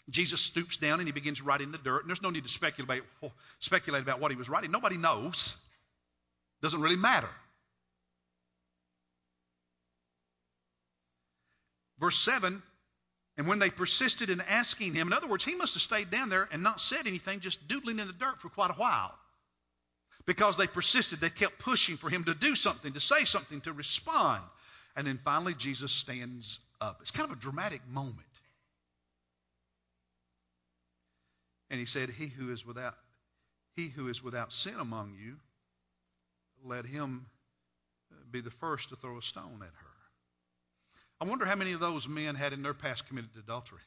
Jesus 0.10 0.42
stoops 0.42 0.78
down 0.78 1.00
and 1.00 1.08
he 1.08 1.12
begins 1.12 1.42
writing 1.42 1.72
the 1.72 1.78
dirt. 1.78 2.02
And 2.02 2.10
there's 2.10 2.22
no 2.22 2.32
need 2.32 2.44
to 2.44 2.50
speculate, 2.50 3.04
speculate 3.60 4.02
about 4.02 4.20
what 4.20 4.32
he 4.32 4.38
was 4.38 4.50
writing. 4.50 4.72
Nobody 4.72 4.98
knows. 4.98 5.56
Doesn't 6.62 6.82
really 6.82 6.96
matter. 6.96 7.30
Verse 12.00 12.20
7 12.20 12.62
And 13.38 13.48
when 13.48 13.60
they 13.60 13.70
persisted 13.70 14.30
in 14.30 14.41
asking 14.41 14.94
him, 14.94 15.08
in 15.08 15.13
other 15.13 15.27
words, 15.27 15.44
he 15.44 15.56
must 15.56 15.75
have 15.75 15.84
stayed 15.84 16.12
down 16.12 16.30
there 16.30 16.48
and 16.51 16.63
not 16.63 16.82
said 16.82 17.08
anything, 17.08 17.39
just 17.39 17.68
doodling 17.68 18.00
in 18.00 18.08
the 18.08 18.13
dirt 18.13 18.41
for 18.41 18.50
quite 18.50 18.72
a 18.72 18.74
while. 18.74 19.13
Because 20.25 20.58
they 20.58 20.68
persisted, 20.68 21.20
they 21.20 21.30
kept 21.30 21.60
pushing 21.60 21.98
for 21.98 22.10
him 22.10 22.24
to 22.25 22.36
do 22.36 22.56
something, 22.56 22.94
to 22.94 23.00
say 23.00 23.25
something, 23.25 23.62
to 23.62 23.74
respond. 23.74 24.44
And 24.96 25.08
then 25.08 25.20
finally, 25.24 25.56
Jesus 25.56 25.91
stands 25.91 26.60
up. 26.80 27.00
It's 27.01 27.12
kind 27.12 27.30
of 27.32 27.38
a 27.38 27.39
dramatic 27.39 27.82
moment. 27.88 28.27
And 31.70 31.80
he 31.80 31.86
said, 31.86 32.10
He 32.10 32.27
who 32.27 32.51
is 32.51 32.65
without 32.65 32.96
he 33.75 33.88
who 33.88 34.10
is 34.10 34.22
without 34.22 34.51
sin 34.51 34.75
among 34.80 35.15
you, 35.18 35.38
let 36.65 36.86
him 36.86 37.25
be 38.32 38.41
the 38.41 38.51
first 38.51 38.89
to 38.89 38.96
throw 38.96 39.18
a 39.18 39.22
stone 39.22 39.60
at 39.62 39.68
her. 39.68 39.91
I 41.20 41.25
wonder 41.25 41.46
how 41.46 41.56
many 41.56 41.74
of 41.74 41.80
those 41.80 42.08
men 42.08 42.36
had 42.36 42.53
in 42.53 42.63
their 42.63 42.74
past 42.74 43.08
committed 43.08 43.30
adultery. 43.38 43.80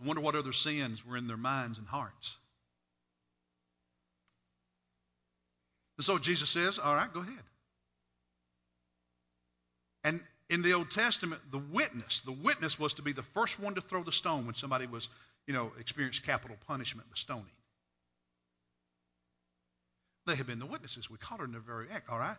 I 0.00 0.06
wonder 0.06 0.20
what 0.20 0.34
other 0.34 0.52
sins 0.52 1.04
were 1.04 1.16
in 1.16 1.26
their 1.26 1.36
minds 1.36 1.78
and 1.78 1.86
hearts. 1.86 2.36
And 5.96 6.04
so 6.04 6.18
Jesus 6.18 6.50
says, 6.50 6.78
All 6.78 6.94
right, 6.94 7.12
go 7.12 7.20
ahead. 7.20 7.32
And 10.04 10.20
in 10.48 10.62
the 10.62 10.74
Old 10.74 10.90
Testament, 10.90 11.40
the 11.50 11.58
witness, 11.58 12.20
the 12.20 12.32
witness 12.32 12.78
was 12.78 12.94
to 12.94 13.02
be 13.02 13.12
the 13.12 13.22
first 13.22 13.58
one 13.58 13.74
to 13.74 13.80
throw 13.80 14.02
the 14.02 14.12
stone 14.12 14.46
when 14.46 14.54
somebody 14.54 14.86
was, 14.86 15.08
you 15.46 15.54
know, 15.54 15.72
experienced 15.78 16.24
capital 16.24 16.56
punishment, 16.66 17.08
the 17.10 17.16
stoning. 17.16 17.44
They 20.26 20.34
had 20.34 20.46
been 20.46 20.58
the 20.58 20.66
witnesses. 20.66 21.08
We 21.08 21.18
caught 21.18 21.38
her 21.38 21.44
in 21.44 21.52
the 21.52 21.60
very 21.60 21.86
act, 21.90 22.10
all 22.10 22.18
right? 22.18 22.36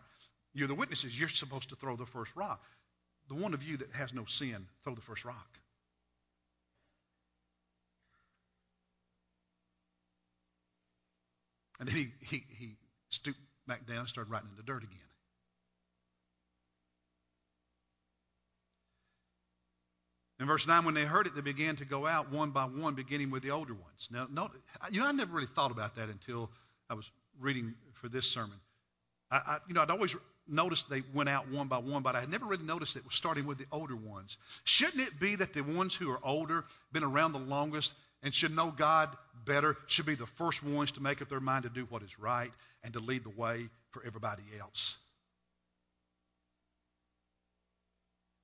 You're 0.52 0.68
the 0.68 0.74
witnesses. 0.74 1.18
You're 1.18 1.28
supposed 1.28 1.70
to 1.70 1.76
throw 1.76 1.96
the 1.96 2.06
first 2.06 2.36
rock. 2.36 2.62
The 3.28 3.34
one 3.34 3.54
of 3.54 3.62
you 3.62 3.78
that 3.78 3.92
has 3.92 4.12
no 4.12 4.24
sin, 4.26 4.66
throw 4.84 4.94
the 4.94 5.00
first 5.00 5.24
rock. 5.24 5.48
And 11.80 11.88
then 11.88 11.96
he, 11.96 12.08
he, 12.26 12.44
he 12.58 12.76
stooped 13.08 13.38
back 13.66 13.86
down 13.86 14.00
and 14.00 14.08
started 14.08 14.30
writing 14.30 14.48
in 14.50 14.56
the 14.56 14.62
dirt 14.62 14.82
again. 14.82 15.07
In 20.40 20.46
verse 20.46 20.66
9, 20.66 20.84
when 20.84 20.94
they 20.94 21.04
heard 21.04 21.26
it, 21.26 21.34
they 21.34 21.40
began 21.40 21.76
to 21.76 21.84
go 21.84 22.06
out 22.06 22.30
one 22.30 22.50
by 22.50 22.64
one, 22.64 22.94
beginning 22.94 23.30
with 23.30 23.42
the 23.42 23.50
older 23.50 23.74
ones. 23.74 24.08
Now, 24.10 24.28
note, 24.30 24.52
you 24.90 25.00
know, 25.00 25.06
I 25.06 25.12
never 25.12 25.32
really 25.32 25.48
thought 25.48 25.72
about 25.72 25.96
that 25.96 26.08
until 26.08 26.50
I 26.88 26.94
was 26.94 27.10
reading 27.40 27.74
for 27.94 28.08
this 28.08 28.26
sermon. 28.26 28.56
I, 29.30 29.36
I, 29.36 29.58
you 29.66 29.74
know, 29.74 29.82
I'd 29.82 29.90
always 29.90 30.14
noticed 30.46 30.88
they 30.88 31.02
went 31.12 31.28
out 31.28 31.48
one 31.48 31.66
by 31.66 31.78
one, 31.78 32.02
but 32.02 32.14
I 32.14 32.20
had 32.20 32.30
never 32.30 32.46
really 32.46 32.64
noticed 32.64 32.96
it 32.96 33.04
was 33.04 33.14
starting 33.14 33.46
with 33.46 33.58
the 33.58 33.66
older 33.72 33.96
ones. 33.96 34.38
Shouldn't 34.64 35.02
it 35.02 35.18
be 35.18 35.36
that 35.36 35.54
the 35.54 35.62
ones 35.62 35.94
who 35.94 36.10
are 36.10 36.20
older, 36.22 36.64
been 36.92 37.04
around 37.04 37.32
the 37.32 37.38
longest, 37.38 37.92
and 38.22 38.32
should 38.32 38.54
know 38.54 38.70
God 38.70 39.10
better, 39.44 39.76
should 39.86 40.06
be 40.06 40.14
the 40.14 40.26
first 40.26 40.62
ones 40.62 40.92
to 40.92 41.02
make 41.02 41.20
up 41.20 41.28
their 41.28 41.40
mind 41.40 41.64
to 41.64 41.68
do 41.68 41.84
what 41.90 42.02
is 42.02 42.18
right 42.18 42.50
and 42.84 42.92
to 42.92 43.00
lead 43.00 43.24
the 43.24 43.30
way 43.30 43.68
for 43.90 44.04
everybody 44.04 44.42
else? 44.60 44.96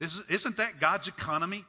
Isn't 0.01 0.57
that 0.57 0.81
God's 0.81 1.09
economy? 1.09 1.65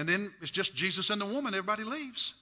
And 0.00 0.08
then 0.08 0.32
it's 0.40 0.50
just 0.50 0.74
Jesus 0.74 1.10
and 1.10 1.20
the 1.20 1.26
woman. 1.26 1.52
Everybody 1.52 1.84
leaves. 1.84 2.32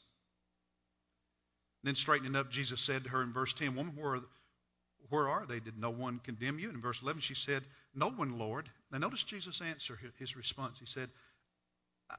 Then 1.83 1.97
straightening 1.97 2.37
up, 2.37 2.53
Jesus 2.53 2.81
said 2.81 3.03
to 3.03 3.11
her 3.11 3.21
in 3.21 3.33
verse 3.33 3.53
10, 3.53 3.75
Woman, 3.75 3.95
where, 3.97 4.21
where 5.09 5.29
are 5.29 5.45
they? 5.45 5.59
Did 5.59 5.77
no 5.77 5.91
one 5.91 6.21
condemn 6.23 6.61
you? 6.61 6.69
And 6.69 6.77
in 6.77 6.81
verse 6.81 7.03
11, 7.03 7.21
she 7.21 7.35
said, 7.35 7.65
No 7.97 8.11
one, 8.11 8.39
Lord. 8.39 8.69
Now 8.93 8.99
notice 8.99 9.25
Jesus' 9.25 9.61
answer, 9.61 9.99
his 10.21 10.37
response. 10.37 10.79
He 10.79 10.87
said, 10.87 11.09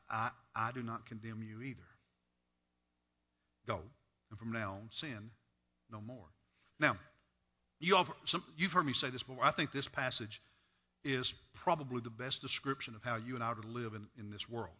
I, 0.09 0.31
I 0.53 0.73
do 0.73 0.83
not 0.83 1.05
condemn 1.05 1.41
you 1.41 1.61
either. 1.61 1.87
Go, 3.65 3.79
and 4.31 4.37
from 4.37 4.51
now 4.51 4.71
on, 4.71 4.89
sin 4.91 5.31
no 5.89 6.01
more. 6.01 6.27
Now, 6.81 6.97
you 7.79 7.95
have 7.95 8.11
some, 8.25 8.43
you've 8.57 8.73
heard 8.73 8.85
me 8.85 8.91
say 8.91 9.09
this 9.09 9.23
before. 9.23 9.45
I 9.45 9.51
think 9.51 9.71
this 9.71 9.87
passage 9.87 10.41
is 11.05 11.33
probably 11.53 12.01
the 12.01 12.09
best 12.09 12.41
description 12.41 12.93
of 12.93 13.05
how 13.05 13.15
you 13.15 13.35
and 13.35 13.43
I 13.43 13.47
are 13.47 13.55
to 13.55 13.67
live 13.69 13.93
in, 13.93 14.05
in 14.19 14.31
this 14.31 14.49
world 14.49 14.75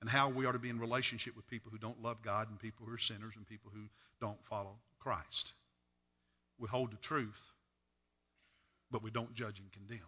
and 0.00 0.10
how 0.10 0.28
we 0.28 0.46
are 0.46 0.52
to 0.52 0.58
be 0.58 0.68
in 0.68 0.78
relationship 0.78 1.36
with 1.36 1.48
people 1.48 1.70
who 1.70 1.78
don't 1.78 2.02
love 2.02 2.22
God 2.22 2.50
and 2.50 2.58
people 2.58 2.86
who 2.86 2.92
are 2.92 2.98
sinners 2.98 3.34
and 3.36 3.46
people 3.46 3.70
who 3.74 3.82
don't 4.20 4.42
follow 4.44 4.76
Christ. 4.98 5.52
We 6.58 6.68
hold 6.68 6.92
the 6.92 6.96
truth, 6.96 7.40
but 8.90 9.02
we 9.02 9.10
don't 9.10 9.34
judge 9.34 9.58
and 9.58 9.70
condemn. 9.72 10.00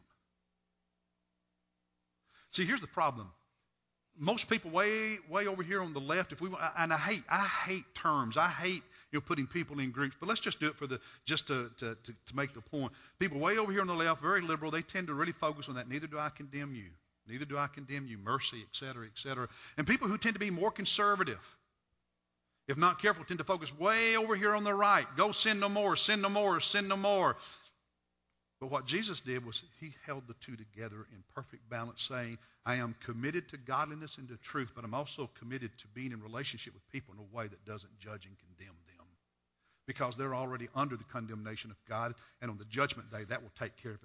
See, 2.53 2.65
here's 2.65 2.81
the 2.81 2.87
problem. 2.87 3.31
Most 4.21 4.51
people 4.51 4.73
way 4.73 5.19
way 5.31 5.47
over 5.47 5.63
here 5.63 5.81
on 5.81 5.93
the 5.93 6.01
left, 6.01 6.33
if 6.33 6.41
we 6.41 6.51
and 6.77 6.93
I 6.93 6.97
hate 6.97 7.23
I 7.31 7.47
hate 7.67 7.85
terms. 7.95 8.37
I 8.37 8.49
hate 8.49 8.83
you 9.13 9.19
know 9.19 9.21
putting 9.21 9.47
people 9.47 9.79
in 9.79 9.93
groups. 9.93 10.17
But 10.19 10.29
let's 10.29 10.41
just 10.41 10.59
do 10.59 10.67
it 10.67 10.75
for 10.75 10.89
the 10.89 11.01
just 11.25 11.47
to, 11.49 11.71
to, 11.79 11.97
to, 12.03 12.13
to 12.13 12.37
make 12.37 12.53
the 12.53 12.61
point. 12.61 12.93
People 13.21 13.39
way 13.39 13.59
over 13.59 13.71
here 13.71 13.81
on 13.81 13.87
the 13.87 13.95
left, 13.95 14.21
very 14.21 14.41
liberal, 14.41 14.73
they 14.73 14.83
tend 14.83 15.07
to 15.07 15.15
really 15.15 15.33
focus 15.33 15.69
on 15.69 15.77
that. 15.77 15.89
Neither 15.89 16.09
do 16.09 16.19
I 16.19 16.31
condemn 16.31 16.75
you. 16.75 16.91
Neither 17.29 17.45
do 17.45 17.59
I 17.59 17.67
condemn 17.67 18.07
you. 18.07 18.19
Mercy, 18.19 18.63
etc., 18.69 19.07
etc. 19.07 19.49
And 19.77 19.87
people 19.87 20.09
who 20.09 20.19
tend 20.19 20.35
to 20.35 20.41
be 20.41 20.51
more 20.51 20.71
conservative, 20.71 21.57
if 22.67 22.77
not 22.77 23.01
careful, 23.01 23.25
tend 23.25 23.39
to 23.39 23.45
focus 23.45 23.77
way 23.79 24.17
over 24.17 24.35
here 24.35 24.55
on 24.55 24.65
the 24.65 24.75
right. 24.75 25.07
Go 25.17 25.33
sin 25.33 25.61
no 25.61 25.69
more, 25.69 25.97
sin 25.97 26.21
no 26.21 26.29
more, 26.29 26.61
sin 26.61 26.89
no 26.89 26.97
more. 26.97 27.37
But 28.61 28.71
what 28.71 28.87
Jesus 28.87 29.21
did 29.21 29.47
was 29.47 29.63
he 29.81 29.95
held 30.05 30.27
the 30.27 30.35
two 30.41 30.57
together 30.57 31.07
in 31.13 31.23
perfect 31.35 31.69
balance, 31.71 32.03
saying, 32.03 32.39
I 32.67 32.77
am 32.77 32.97
committed 33.05 33.49
to 33.51 33.57
godliness 33.57 34.19
and 34.19 34.29
to 34.29 34.37
truth, 34.37 34.73
but 34.75 34.85
I'm 34.85 34.95
also 34.95 35.31
committed 35.39 35.71
to 35.79 35.87
being 35.89 36.11
in 36.11 36.21
relationship 36.21 36.75
with 36.75 36.89
people 36.91 37.15
in 37.15 37.21
a 37.21 37.37
way 37.37 37.47
that 37.47 37.65
doesn't 37.65 37.99
judge 38.01 38.27
and 38.27 38.37
condemn 38.39 38.75
because 39.89 40.17
they're 40.17 40.35
already 40.35 40.69
under 40.75 40.97
the 40.97 41.05
condemnation 41.05 41.71
of 41.71 41.77
God. 41.89 42.15
And 42.43 42.51
on 42.51 42.59
the 42.59 42.67
judgment 42.67 43.11
day, 43.11 43.25
that 43.25 43.43
will 43.43 43.51
take 43.59 43.75
care 43.83 43.93
of 43.93 43.99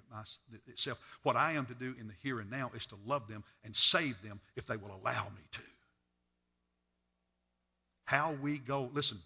it 0.52 0.60
itself. 0.66 0.98
What 1.22 1.36
I 1.36 1.52
am 1.52 1.66
to 1.66 1.74
do 1.74 1.94
in 2.00 2.08
the 2.08 2.14
here 2.22 2.40
and 2.40 2.50
now 2.50 2.72
is 2.74 2.86
to 2.86 2.96
love 3.06 3.28
them 3.28 3.44
and 3.64 3.76
save 3.76 4.20
them 4.22 4.40
if 4.56 4.66
they 4.66 4.78
will 4.78 4.98
allow 5.02 5.24
me 5.24 5.42
to. 5.52 5.60
How 8.06 8.32
we 8.32 8.58
go, 8.58 8.90
listen, 8.94 9.18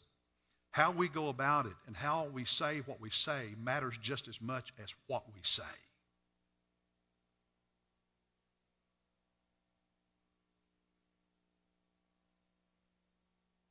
how 0.73 0.91
we 0.91 1.09
go 1.09 1.29
about 1.29 1.67
it 1.67 1.75
and 1.87 1.97
how 1.97 2.27
we 2.33 2.45
say 2.45 2.83
what 2.87 3.01
we 3.01 3.11
say 3.11 3.55
matters 3.63 3.97
just 4.03 4.27
as 4.27 4.41
much 4.41 4.73
as 4.83 4.93
what 5.07 5.23
we 5.35 5.41
say. 5.45 5.63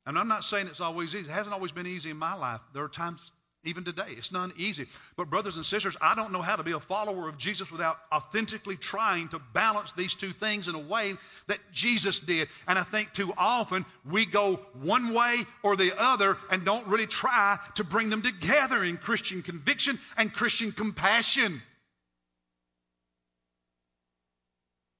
And 0.08 0.18
I'm 0.18 0.30
not 0.30 0.46
saying 0.46 0.68
it's 0.68 0.80
always 0.80 1.14
easy. 1.14 1.28
It 1.28 1.32
hasn't 1.32 1.54
always 1.54 1.74
been 1.74 1.86
easy 1.86 2.10
in 2.10 2.18
my 2.18 2.34
life. 2.34 2.62
There 2.74 2.82
are 2.82 2.88
times, 2.88 3.20
even 3.66 3.84
today, 3.84 4.06
it's 4.08 4.32
not 4.32 4.52
easy. 4.56 4.88
But, 5.18 5.30
brothers 5.30 5.58
and 5.58 5.66
sisters, 5.66 5.98
I 6.00 6.16
don't 6.16 6.32
know 6.32 6.42
how 6.42 6.56
to 6.56 6.64
be 6.64 6.72
a 6.72 6.80
follower 6.80 7.28
of 7.28 7.38
Jesus 7.38 7.70
without 7.70 7.98
authentically 8.10 8.78
trying 8.78 9.28
to 9.30 9.40
balance 9.54 9.92
these 9.92 10.16
two 10.16 10.32
things 10.32 10.70
in 10.70 10.76
a 10.76 10.80
way 10.80 11.16
that 11.48 11.60
Jesus 11.74 12.20
did. 12.20 12.48
And 12.70 12.80
I 12.80 12.84
think 12.84 13.12
too 13.12 13.34
often 13.38 13.86
we 14.10 14.26
go 14.26 14.62
one 14.82 15.14
way 15.14 15.40
or 15.62 15.76
the 15.76 15.92
other 16.02 16.38
and 16.50 16.64
don't 16.64 16.88
really 16.88 17.08
try 17.08 17.58
to 17.76 17.84
bring 17.84 18.10
them 18.10 18.22
together 18.22 18.82
in 18.82 18.96
Christian 18.96 19.42
conviction 19.42 20.00
and 20.16 20.32
Christian 20.32 20.72
compassion. 20.72 21.62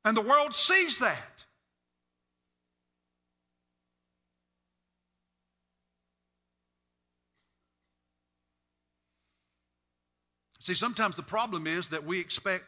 And 0.04 0.18
the 0.18 0.22
world 0.22 0.54
sees 0.54 1.00
that. 1.00 1.47
See, 10.68 10.74
sometimes 10.74 11.16
the 11.16 11.24
problem 11.24 11.66
is 11.66 11.88
that 11.90 12.04
we 12.04 12.20
expect 12.20 12.66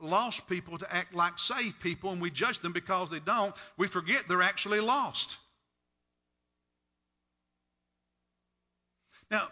lost 0.00 0.48
people 0.48 0.78
to 0.78 0.90
act 0.90 1.12
like 1.14 1.38
saved 1.38 1.78
people 1.78 2.10
and 2.10 2.22
we 2.22 2.30
judge 2.30 2.58
them 2.60 2.72
because 2.72 3.10
they 3.10 3.20
don't. 3.20 3.54
We 3.76 3.86
forget 3.86 4.22
they're 4.28 4.40
actually 4.40 4.80
lost. 4.80 5.36
Now, 9.30 9.46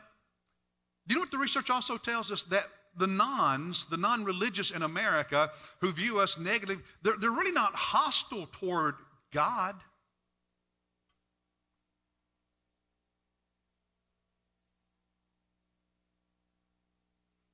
do 1.07 1.12
you 1.12 1.16
know 1.16 1.21
what 1.21 1.31
the 1.31 1.37
research 1.37 1.69
also 1.69 1.99
tells 1.99 2.33
us? 2.33 2.45
That 2.45 2.66
the 2.97 3.07
nones, 3.07 3.85
the 3.90 3.99
non 3.99 4.25
religious 4.25 4.71
in 4.71 4.83
America 4.83 5.51
who 5.83 5.93
view 5.93 6.21
us 6.21 6.38
negatively, 6.38 6.83
they're, 7.03 7.19
they're 7.21 7.31
really 7.31 7.53
not 7.53 7.75
hostile 7.75 8.47
toward 8.53 8.95
God. 9.35 9.75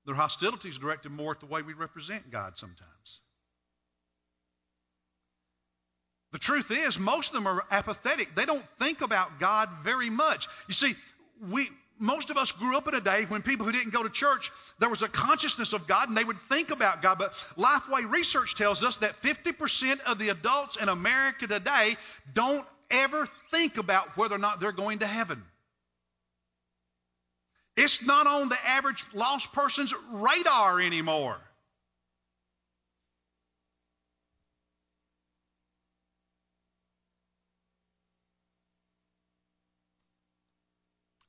Their 0.06 0.14
hostility 0.14 0.68
is 0.68 0.78
directed 0.78 1.10
more 1.10 1.32
at 1.32 1.40
the 1.40 1.46
way 1.46 1.62
we 1.62 1.74
represent 1.74 2.30
God 2.30 2.56
sometimes. 2.56 3.20
The 6.32 6.38
truth 6.38 6.70
is, 6.70 6.98
most 6.98 7.28
of 7.28 7.34
them 7.34 7.46
are 7.46 7.64
apathetic. 7.70 8.34
They 8.34 8.44
don't 8.44 8.66
think 8.78 9.00
about 9.00 9.40
God 9.40 9.68
very 9.82 10.10
much. 10.10 10.48
You 10.68 10.74
see, 10.74 10.94
we, 11.50 11.70
most 11.98 12.30
of 12.30 12.36
us 12.36 12.52
grew 12.52 12.76
up 12.76 12.88
in 12.88 12.94
a 12.94 13.00
day 13.00 13.24
when 13.24 13.42
people 13.42 13.66
who 13.66 13.72
didn't 13.72 13.92
go 13.92 14.02
to 14.02 14.10
church, 14.10 14.50
there 14.78 14.88
was 14.88 15.02
a 15.02 15.08
consciousness 15.08 15.72
of 15.72 15.86
God 15.86 16.08
and 16.08 16.16
they 16.16 16.24
would 16.24 16.40
think 16.42 16.70
about 16.70 17.02
God. 17.02 17.18
But 17.18 17.32
Lifeway 17.56 18.10
research 18.10 18.54
tells 18.54 18.84
us 18.84 18.98
that 18.98 19.20
50% 19.22 20.00
of 20.02 20.18
the 20.18 20.28
adults 20.28 20.76
in 20.76 20.88
America 20.88 21.46
today 21.46 21.96
don't 22.32 22.66
ever 22.90 23.26
think 23.50 23.78
about 23.78 24.16
whether 24.16 24.34
or 24.34 24.38
not 24.38 24.60
they're 24.60 24.72
going 24.72 25.00
to 25.00 25.06
heaven. 25.06 25.42
It's 27.76 28.02
not 28.02 28.26
on 28.26 28.48
the 28.48 28.56
average 28.66 29.04
lost 29.12 29.52
person's 29.52 29.92
radar 30.10 30.80
anymore. 30.80 31.36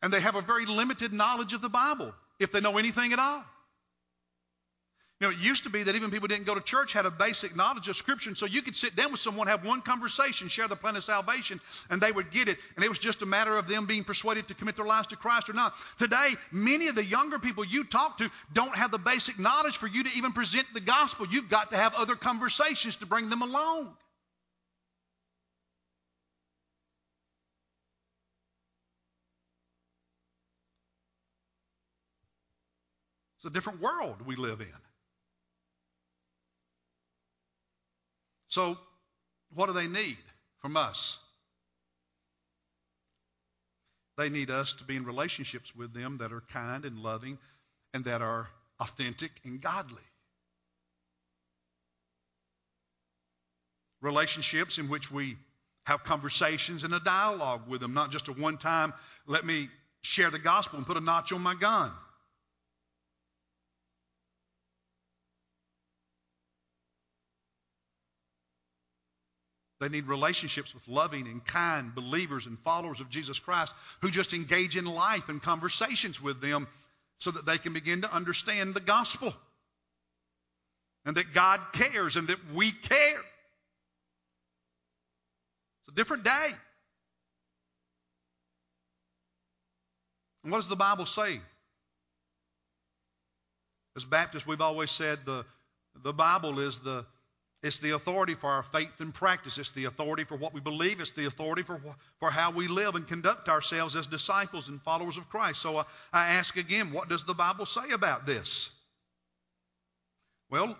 And 0.01 0.13
they 0.13 0.21
have 0.21 0.35
a 0.35 0.41
very 0.41 0.65
limited 0.65 1.11
knowledge 1.11 1.53
of 1.53 1.61
the 1.61 1.69
Bible, 1.69 2.13
if 2.39 2.51
they 2.51 2.61
know 2.61 2.77
anything 2.77 3.11
at 3.11 3.19
all. 3.19 3.43
You 5.19 5.25
know, 5.25 5.33
it 5.33 5.39
used 5.39 5.63
to 5.63 5.71
be 5.71 5.81
that 5.81 5.95
even 5.95 6.11
people 6.11 6.27
didn't 6.27 6.45
go 6.45 6.53
to 6.53 6.61
church 6.61 6.93
had 6.93 7.07
a 7.07 7.11
basic 7.11 7.55
knowledge 7.55 7.89
of 7.89 7.97
Scripture, 7.97 8.29
and 8.29 8.37
so 8.37 8.45
you 8.45 8.61
could 8.61 8.75
sit 8.75 8.95
down 8.95 9.11
with 9.11 9.19
someone, 9.19 9.47
have 9.47 9.65
one 9.65 9.81
conversation, 9.81 10.47
share 10.47 10.67
the 10.67 10.75
plan 10.75 10.95
of 10.95 11.03
salvation, 11.03 11.59
and 11.89 11.99
they 11.99 12.11
would 12.11 12.29
get 12.29 12.47
it. 12.47 12.59
And 12.75 12.85
it 12.85 12.89
was 12.89 12.99
just 12.99 13.23
a 13.23 13.25
matter 13.25 13.57
of 13.57 13.67
them 13.67 13.87
being 13.87 14.03
persuaded 14.03 14.47
to 14.49 14.53
commit 14.53 14.75
their 14.75 14.85
lives 14.85 15.07
to 15.07 15.15
Christ 15.15 15.49
or 15.49 15.53
not. 15.53 15.73
Today, 15.97 16.29
many 16.51 16.87
of 16.87 16.93
the 16.93 17.03
younger 17.03 17.39
people 17.39 17.65
you 17.65 17.83
talk 17.83 18.19
to 18.19 18.29
don't 18.53 18.75
have 18.75 18.91
the 18.91 18.99
basic 18.99 19.39
knowledge 19.39 19.77
for 19.77 19.87
you 19.87 20.03
to 20.03 20.09
even 20.15 20.33
present 20.33 20.67
the 20.75 20.81
gospel. 20.81 21.25
You've 21.27 21.49
got 21.49 21.71
to 21.71 21.77
have 21.77 21.95
other 21.95 22.15
conversations 22.15 22.97
to 22.97 23.07
bring 23.07 23.29
them 23.29 23.41
along. 23.41 23.97
It's 33.37 33.45
a 33.45 33.49
different 33.49 33.81
world 33.81 34.21
we 34.23 34.35
live 34.35 34.61
in. 34.61 34.86
So, 38.57 38.75
what 39.53 39.67
do 39.67 39.73
they 39.73 39.85
need 39.85 40.17
from 40.63 40.77
us? 40.77 41.19
They 44.17 44.29
need 44.29 44.49
us 44.49 44.73
to 44.73 44.83
be 44.83 44.95
in 44.95 45.05
relationships 45.05 45.75
with 45.75 45.93
them 45.93 46.17
that 46.21 46.33
are 46.33 46.41
kind 46.51 46.83
and 46.83 46.97
loving 46.97 47.37
and 47.93 48.03
that 48.05 48.23
are 48.23 48.47
authentic 48.79 49.29
and 49.45 49.61
godly. 49.61 50.01
Relationships 54.01 54.79
in 54.79 54.89
which 54.89 55.11
we 55.11 55.37
have 55.85 56.03
conversations 56.03 56.83
and 56.83 56.95
a 56.95 56.99
dialogue 56.99 57.67
with 57.67 57.81
them, 57.81 57.93
not 57.93 58.09
just 58.09 58.27
a 58.27 58.31
one 58.31 58.57
time, 58.57 58.91
let 59.27 59.45
me 59.45 59.69
share 60.01 60.31
the 60.31 60.39
gospel 60.39 60.77
and 60.77 60.87
put 60.87 60.97
a 60.97 61.01
notch 61.01 61.31
on 61.31 61.41
my 61.41 61.53
gun. 61.53 61.91
They 69.79 69.89
need 69.89 70.07
relationships 70.07 70.73
with 70.73 70.87
loving 70.87 71.27
and 71.27 71.43
kind 71.45 71.93
believers 71.93 72.47
and 72.47 72.57
followers 72.59 72.99
of 72.99 73.09
Jesus 73.09 73.37
Christ 73.37 73.73
who 74.01 74.09
just 74.09 74.33
engage 74.33 74.75
in 74.75 74.85
life 74.85 75.29
and 75.29 75.41
conversations 75.41 76.21
with 76.21 76.41
them 76.41 76.67
so 77.19 77.31
that 77.31 77.45
they 77.45 77.57
can 77.57 77.73
begin 77.73 78.01
to 78.01 78.13
understand 78.13 78.73
the 78.73 78.79
gospel 78.79 79.33
and 81.05 81.15
that 81.17 81.33
God 81.33 81.61
cares 81.73 82.15
and 82.15 82.27
that 82.27 82.39
we 82.53 82.71
care. 82.71 83.19
It's 85.79 85.89
a 85.89 85.95
different 85.95 86.23
day. 86.23 86.47
And 90.43 90.51
what 90.51 90.57
does 90.59 90.69
the 90.69 90.75
Bible 90.75 91.05
say? 91.05 91.39
As 93.95 94.05
Baptists, 94.05 94.47
we've 94.47 94.61
always 94.61 94.91
said 94.91 95.19
the, 95.25 95.45
the 96.03 96.13
Bible 96.13 96.59
is 96.59 96.79
the 96.79 97.05
it's 97.63 97.79
the 97.79 97.91
authority 97.91 98.35
for 98.35 98.49
our 98.49 98.63
faith 98.63 98.99
and 98.99 99.13
practice. 99.13 99.57
It's 99.57 99.71
the 99.71 99.85
authority 99.85 100.23
for 100.23 100.37
what 100.37 100.53
we 100.53 100.61
believe. 100.61 100.99
It's 100.99 101.11
the 101.11 101.25
authority 101.25 101.63
for, 101.63 101.81
for 102.19 102.29
how 102.29 102.51
we 102.51 102.67
live 102.67 102.95
and 102.95 103.07
conduct 103.07 103.49
ourselves 103.49 103.95
as 103.95 104.05
disciples 104.05 104.67
and 104.67 104.81
followers 104.81 105.17
of 105.17 105.27
Christ. 105.29 105.61
So 105.61 105.77
I, 105.77 105.81
uh, 105.81 105.83
I 106.13 106.27
ask 106.33 106.55
again, 106.55 106.91
what 106.91 107.09
does 107.09 107.25
the 107.25 107.33
Bible 107.33 107.65
say 107.65 107.91
about 107.93 108.27
this? 108.27 108.69
Well, 110.51 110.77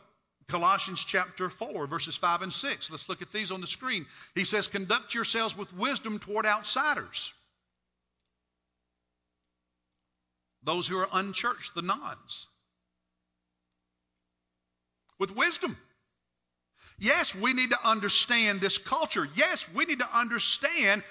Colossians 0.48 1.04
chapter 1.04 1.50
4, 1.50 1.88
verses 1.88 2.16
5 2.16 2.44
and 2.44 2.54
6. 2.54 2.92
Let's 2.92 3.10
look 3.10 3.24
at 3.24 3.34
these 3.34 3.52
on 3.52 3.60
the 3.60 3.68
screen. 3.68 4.06
He 4.36 4.46
says, 4.46 4.68
Conduct 4.68 5.16
yourselves 5.16 5.58
with 5.58 5.76
wisdom 5.76 6.20
toward 6.20 6.46
outsiders, 6.46 7.34
those 10.64 10.88
who 10.88 10.98
are 10.98 11.10
unchurched, 11.12 11.74
the 11.74 11.82
nones. 11.82 12.48
With 15.20 15.36
wisdom. 15.36 15.76
Yes, 17.00 17.36
we 17.36 17.54
need 17.54 17.70
to 17.72 17.88
understand 17.88 18.60
this 18.60 18.78
culture. 18.78 19.28
Yes, 19.36 19.68
we 19.74 19.86
need 19.86 20.00
to 20.00 20.18
understand 20.18 21.04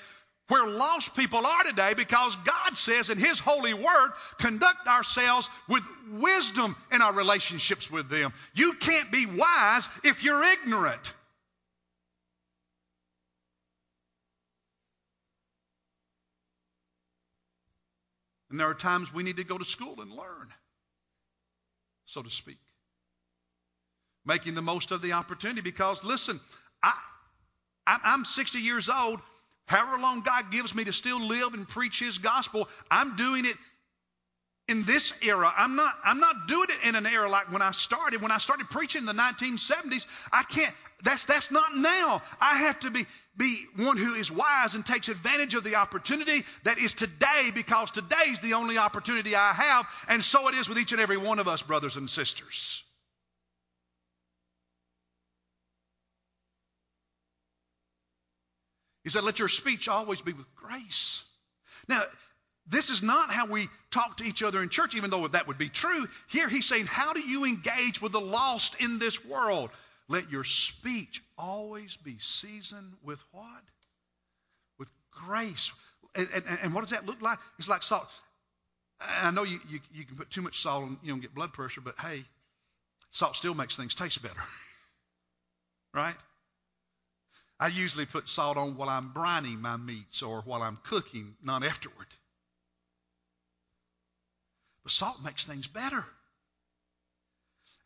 where 0.49 0.66
lost 0.66 1.16
people 1.16 1.44
are 1.44 1.64
today 1.64 1.94
because 1.94 2.37
God 2.37 2.77
says 2.77 3.11
in 3.11 3.18
His 3.18 3.38
holy 3.38 3.75
word, 3.75 4.11
conduct 4.38 4.87
ourselves 4.87 5.49
with 5.68 5.83
wisdom 6.12 6.77
in 6.92 7.03
our 7.03 7.12
relationships 7.12 7.90
with 7.90 8.09
them. 8.09 8.33
You 8.55 8.75
can't 8.75 9.11
be 9.11 9.27
wise 9.27 9.88
if 10.05 10.22
you're 10.25 10.42
ignorant. 10.42 11.14
And 18.51 18.61
there 18.61 18.68
are 18.68 18.75
times 18.75 19.12
we 19.12 19.25
need 19.25 19.37
to 19.37 19.44
go 19.44 19.59
to 19.59 19.64
school 19.64 20.01
and 20.01 20.11
learn, 20.11 20.49
so 22.07 22.22
to 22.22 22.31
speak 22.31 22.59
making 24.27 24.55
the 24.55 24.62
most 24.62 24.91
of 24.91 25.03
the 25.03 25.12
opportunity 25.12 25.61
because, 25.61 26.05
listen, 26.05 26.41
I, 26.83 26.93
I'm 27.87 28.25
60 28.25 28.59
years 28.59 28.89
old. 28.89 29.21
However 29.67 30.01
long 30.01 30.21
God 30.21 30.51
gives 30.51 30.75
me 30.75 30.85
to 30.85 30.93
still 30.93 31.21
live 31.21 31.55
and 31.55 31.69
preach 31.69 31.99
His 31.99 32.19
gospel, 32.19 32.69
I'm 32.91 33.17
doing 33.17 33.45
it 33.45 33.57
in 34.69 34.85
this 34.85 35.15
era. 35.23 35.53
I'm 35.57 35.77
not, 35.77 35.93
I'm 36.05 36.19
not 36.19 36.49
doing 36.49 36.67
it 36.71 36.89
in 36.89 36.97
an 36.97 37.07
era 37.07 37.29
like 37.29 37.53
when 37.53 37.62
I 37.62 37.71
started. 37.71 38.23
When 38.23 38.33
I 38.33 38.39
started 38.39 38.69
preaching 38.69 39.01
in 39.01 39.07
the 39.07 39.12
1970s, 39.12 40.07
I 40.33 40.43
can't, 40.43 40.75
that's, 41.03 41.25
that's 41.25 41.51
not 41.51 41.77
now. 41.77 42.23
I 42.41 42.57
have 42.59 42.81
to 42.81 42.91
be, 42.91 43.07
be 43.37 43.65
one 43.77 43.97
who 43.97 44.15
is 44.15 44.31
wise 44.31 44.75
and 44.75 44.85
takes 44.85 45.09
advantage 45.09 45.55
of 45.55 45.62
the 45.62 45.77
opportunity 45.77 46.45
that 46.65 46.79
is 46.79 46.95
today 46.95 47.51
because 47.55 47.91
today's 47.91 48.41
the 48.41 48.55
only 48.55 48.79
opportunity 48.79 49.37
I 49.37 49.53
have. 49.53 49.87
And 50.09 50.25
so 50.25 50.49
it 50.49 50.55
is 50.55 50.69
with 50.69 50.79
each 50.79 50.93
and 50.93 51.01
every 51.01 51.17
one 51.17 51.39
of 51.39 51.49
us, 51.49 51.62
brothers 51.62 51.97
and 51.97 52.11
sisters. 52.11 52.83
He 59.07 59.11
said, 59.11 59.23
Let 59.23 59.38
your 59.38 59.47
speech 59.47 59.87
always 59.87 60.21
be 60.21 60.33
with 60.33 60.53
grace. 60.57 61.23
Now, 61.87 62.03
this 62.66 62.90
is 62.90 63.05
not 63.05 63.31
how 63.31 63.47
we 63.47 63.69
talk 63.92 64.16
to 64.16 64.25
each 64.25 64.42
other 64.42 64.61
in 64.61 64.69
church, 64.69 64.97
even 64.97 65.11
though 65.11 65.29
that 65.29 65.47
would 65.47 65.59
be 65.59 65.69
true. 65.69 66.09
Here 66.29 66.49
he's 66.49 66.66
saying, 66.66 66.87
How 66.87 67.12
do 67.12 67.21
you 67.21 67.45
engage 67.45 68.03
with 68.03 68.11
the 68.11 68.21
lost 68.21 68.75
in 68.81 68.99
this 68.99 69.25
world? 69.25 69.71
Let 70.09 70.33
your 70.33 70.42
speech 70.42 71.23
always 71.38 71.97
be 71.97 72.16
seasoned 72.19 72.95
with 73.05 73.23
what? 73.31 73.62
With 74.77 74.90
grace. 75.12 75.73
And, 76.16 76.27
and, 76.35 76.45
and 76.64 76.75
what 76.75 76.81
does 76.81 76.90
that 76.90 77.07
look 77.07 77.23
like? 77.23 77.38
It's 77.61 77.69
like 77.69 77.85
salt. 77.85 78.11
I 79.01 79.31
know 79.31 79.45
you, 79.45 79.61
you, 79.71 79.79
you 79.95 80.05
can 80.05 80.16
put 80.16 80.31
too 80.31 80.42
much 80.42 80.61
salt 80.62 80.83
and 80.83 80.99
you 81.05 81.12
don't 81.12 81.21
get 81.21 81.33
blood 81.33 81.53
pressure, 81.53 81.81
but 81.81 81.95
hey, 82.01 82.25
salt 83.12 83.37
still 83.37 83.55
makes 83.55 83.77
things 83.77 83.95
taste 83.95 84.21
better. 84.21 84.35
right? 85.95 86.16
I 87.59 87.69
usually 87.69 88.07
put 88.07 88.29
salt 88.29 88.57
on 88.57 88.77
while 88.77 88.88
I'm 88.88 89.12
brining 89.14 89.61
my 89.61 89.77
meats 89.77 90.23
or 90.23 90.42
while 90.42 90.62
I'm 90.62 90.79
cooking, 90.85 91.35
not 91.42 91.64
afterward. 91.64 92.07
But 94.83 94.92
salt 94.92 95.23
makes 95.25 95.47
things 95.47 95.66
better. 95.66 96.05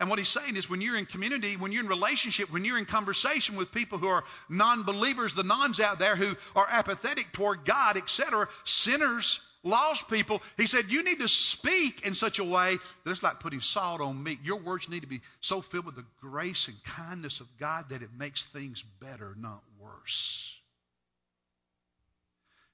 And 0.00 0.08
what 0.08 0.18
he's 0.18 0.28
saying 0.30 0.56
is 0.56 0.68
when 0.68 0.80
you're 0.80 0.96
in 0.96 1.04
community, 1.04 1.56
when 1.56 1.72
you're 1.72 1.82
in 1.82 1.88
relationship, 1.88 2.50
when 2.50 2.64
you're 2.64 2.78
in 2.78 2.86
conversation 2.86 3.56
with 3.56 3.70
people 3.70 3.98
who 3.98 4.08
are 4.08 4.24
non 4.48 4.82
believers, 4.82 5.34
the 5.34 5.42
nones 5.44 5.78
out 5.78 5.98
there 5.98 6.16
who 6.16 6.36
are 6.56 6.66
apathetic 6.68 7.30
toward 7.32 7.66
God, 7.66 7.98
etc., 7.98 8.48
sinners, 8.64 9.40
lost 9.62 10.08
people, 10.08 10.42
he 10.56 10.66
said, 10.66 10.90
you 10.90 11.04
need 11.04 11.20
to 11.20 11.28
speak 11.28 12.06
in 12.06 12.14
such 12.14 12.38
a 12.38 12.44
way 12.44 12.78
that 13.04 13.10
it's 13.10 13.22
like 13.22 13.40
putting 13.40 13.60
salt 13.60 14.00
on 14.00 14.22
meat. 14.22 14.38
Your 14.42 14.58
words 14.58 14.88
need 14.88 15.02
to 15.02 15.08
be 15.08 15.20
so 15.40 15.60
filled 15.60 15.86
with 15.86 15.96
the 15.96 16.04
grace 16.20 16.68
and 16.68 16.82
kindness 16.84 17.40
of 17.40 17.46
God 17.58 17.86
that 17.90 18.02
it 18.02 18.10
makes 18.16 18.44
things 18.46 18.82
better, 19.00 19.34
not 19.38 19.62
worse. 19.78 20.56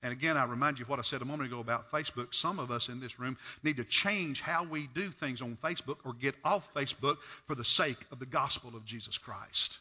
And 0.02 0.12
again, 0.12 0.36
I 0.36 0.44
remind 0.44 0.78
you 0.78 0.84
of 0.84 0.88
what 0.88 1.00
I 1.00 1.02
said 1.02 1.22
a 1.22 1.24
moment 1.24 1.48
ago 1.48 1.58
about 1.58 1.90
Facebook. 1.90 2.32
Some 2.32 2.60
of 2.60 2.70
us 2.70 2.88
in 2.88 3.00
this 3.00 3.18
room 3.18 3.36
need 3.64 3.78
to 3.78 3.84
change 3.84 4.40
how 4.40 4.62
we 4.62 4.86
do 4.94 5.10
things 5.10 5.42
on 5.42 5.58
Facebook 5.64 5.96
or 6.04 6.12
get 6.12 6.36
off 6.44 6.72
Facebook 6.74 7.20
for 7.46 7.56
the 7.56 7.64
sake 7.64 7.98
of 8.12 8.20
the 8.20 8.26
gospel 8.26 8.76
of 8.76 8.84
Jesus 8.84 9.18
Christ. 9.18 9.78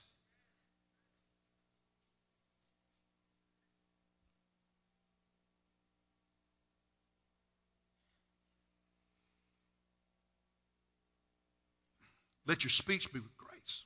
Let 12.48 12.64
your 12.64 12.72
speech 12.72 13.12
be 13.12 13.20
with 13.20 13.38
grace 13.38 13.86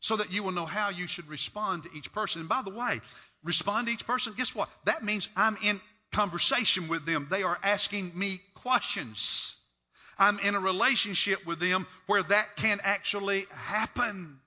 so 0.00 0.16
that 0.16 0.32
you 0.32 0.42
will 0.42 0.52
know 0.52 0.66
how 0.66 0.90
you 0.90 1.06
should 1.06 1.28
respond 1.28 1.84
to 1.84 1.88
each 1.96 2.12
person. 2.12 2.40
And 2.40 2.48
by 2.48 2.62
the 2.62 2.70
way, 2.70 3.00
respond 3.42 3.86
to 3.86 3.92
each 3.92 4.06
person, 4.06 4.34
guess 4.36 4.54
what? 4.54 4.68
That 4.84 5.02
means 5.02 5.28
I'm 5.34 5.56
in 5.64 5.80
conversation 6.12 6.88
with 6.88 7.06
them. 7.06 7.26
They 7.30 7.42
are 7.42 7.58
asking 7.62 8.12
me 8.14 8.40
questions. 8.54 9.56
I'm 10.18 10.38
in 10.40 10.54
a 10.54 10.60
relationship 10.60 11.46
with 11.46 11.58
them 11.58 11.86
where 12.06 12.22
that 12.22 12.56
can 12.56 12.80
actually 12.82 13.46
happen. 13.50 14.38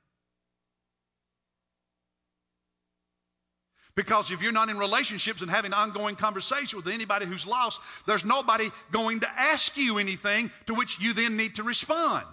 Because 3.95 4.29
if 4.29 4.43
you're 4.43 4.51
not 4.51 4.69
in 4.69 4.77
relationships 4.77 5.41
and 5.41 5.49
having 5.49 5.73
ongoing 5.73 6.15
conversation 6.15 6.77
with 6.77 6.87
anybody 6.87 7.25
who's 7.25 7.47
lost, 7.47 7.81
there's 8.05 8.23
nobody 8.23 8.69
going 8.91 9.21
to 9.21 9.29
ask 9.29 9.75
you 9.75 9.97
anything 9.97 10.51
to 10.67 10.75
which 10.75 10.99
you 10.99 11.13
then 11.13 11.35
need 11.35 11.55
to 11.55 11.63
respond. 11.63 12.25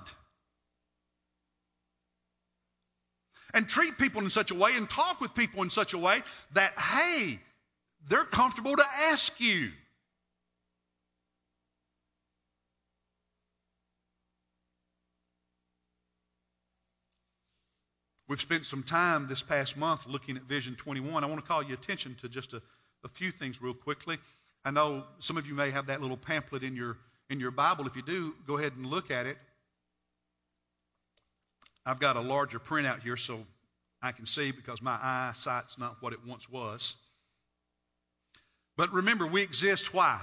And 3.54 3.68
treat 3.68 3.96
people 3.96 4.22
in 4.22 4.30
such 4.30 4.50
a 4.50 4.54
way 4.54 4.72
and 4.76 4.90
talk 4.90 5.20
with 5.20 5.34
people 5.34 5.62
in 5.62 5.70
such 5.70 5.94
a 5.94 5.98
way 5.98 6.20
that, 6.52 6.76
hey, 6.78 7.38
they're 8.08 8.24
comfortable 8.24 8.76
to 8.76 8.84
ask 9.10 9.40
you. 9.40 9.70
We've 18.26 18.40
spent 18.40 18.66
some 18.66 18.82
time 18.82 19.28
this 19.28 19.42
past 19.42 19.76
month 19.76 20.06
looking 20.06 20.36
at 20.36 20.42
Vision 20.42 20.74
21. 20.74 21.22
I 21.22 21.26
want 21.26 21.40
to 21.40 21.46
call 21.46 21.62
your 21.62 21.74
attention 21.74 22.16
to 22.22 22.28
just 22.28 22.52
a, 22.52 22.62
a 23.04 23.08
few 23.08 23.30
things 23.30 23.62
real 23.62 23.74
quickly. 23.74 24.18
I 24.64 24.72
know 24.72 25.04
some 25.20 25.36
of 25.36 25.46
you 25.46 25.54
may 25.54 25.70
have 25.70 25.86
that 25.86 26.00
little 26.00 26.16
pamphlet 26.16 26.62
in 26.62 26.74
your 26.74 26.96
in 27.30 27.38
your 27.38 27.50
Bible. 27.50 27.86
If 27.86 27.96
you 27.96 28.02
do, 28.02 28.34
go 28.46 28.58
ahead 28.58 28.72
and 28.76 28.86
look 28.86 29.10
at 29.10 29.26
it. 29.26 29.38
I've 31.86 32.00
got 32.00 32.16
a 32.16 32.20
larger 32.20 32.58
printout 32.58 33.02
here 33.02 33.16
so 33.16 33.40
I 34.02 34.12
can 34.12 34.26
see 34.26 34.50
because 34.50 34.80
my 34.80 34.98
eyesight's 35.00 35.78
not 35.78 35.96
what 36.00 36.12
it 36.12 36.20
once 36.26 36.48
was. 36.48 36.94
But 38.76 38.92
remember, 38.92 39.26
we 39.26 39.42
exist 39.42 39.94
why? 39.94 40.20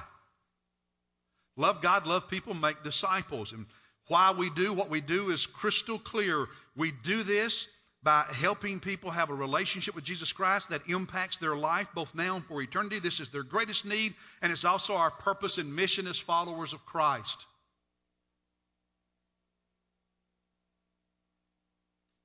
Love 1.58 1.82
God, 1.82 2.08
love 2.08 2.28
people, 2.28 2.54
make 2.54 2.84
disciples. 2.84 3.54
And 3.54 3.66
why 4.08 4.34
we 4.38 4.50
do 4.50 4.74
what 4.74 4.90
we 4.90 5.02
do 5.02 5.30
is 5.30 5.46
crystal 5.46 6.00
clear. 6.00 6.48
We 6.76 6.92
do 6.92 7.24
this 7.24 7.68
by 8.04 8.26
helping 8.32 8.80
people 8.80 9.12
have 9.12 9.30
a 9.30 9.36
relationship 9.36 9.94
with 9.94 10.04
Jesus 10.04 10.34
Christ 10.34 10.70
that 10.70 10.90
impacts 10.90 11.38
their 11.38 11.56
life 11.56 11.88
both 11.94 12.16
now 12.16 12.38
and 12.38 12.46
for 12.46 12.62
eternity. 12.62 13.00
This 13.00 13.20
is 13.20 13.30
their 13.30 13.44
greatest 13.44 13.86
need, 13.86 14.16
and 14.42 14.52
it's 14.52 14.66
also 14.66 14.96
our 14.96 15.12
purpose 15.12 15.60
and 15.60 15.76
mission 15.76 16.08
as 16.08 16.18
followers 16.18 16.74
of 16.74 16.86
Christ. 16.86 17.46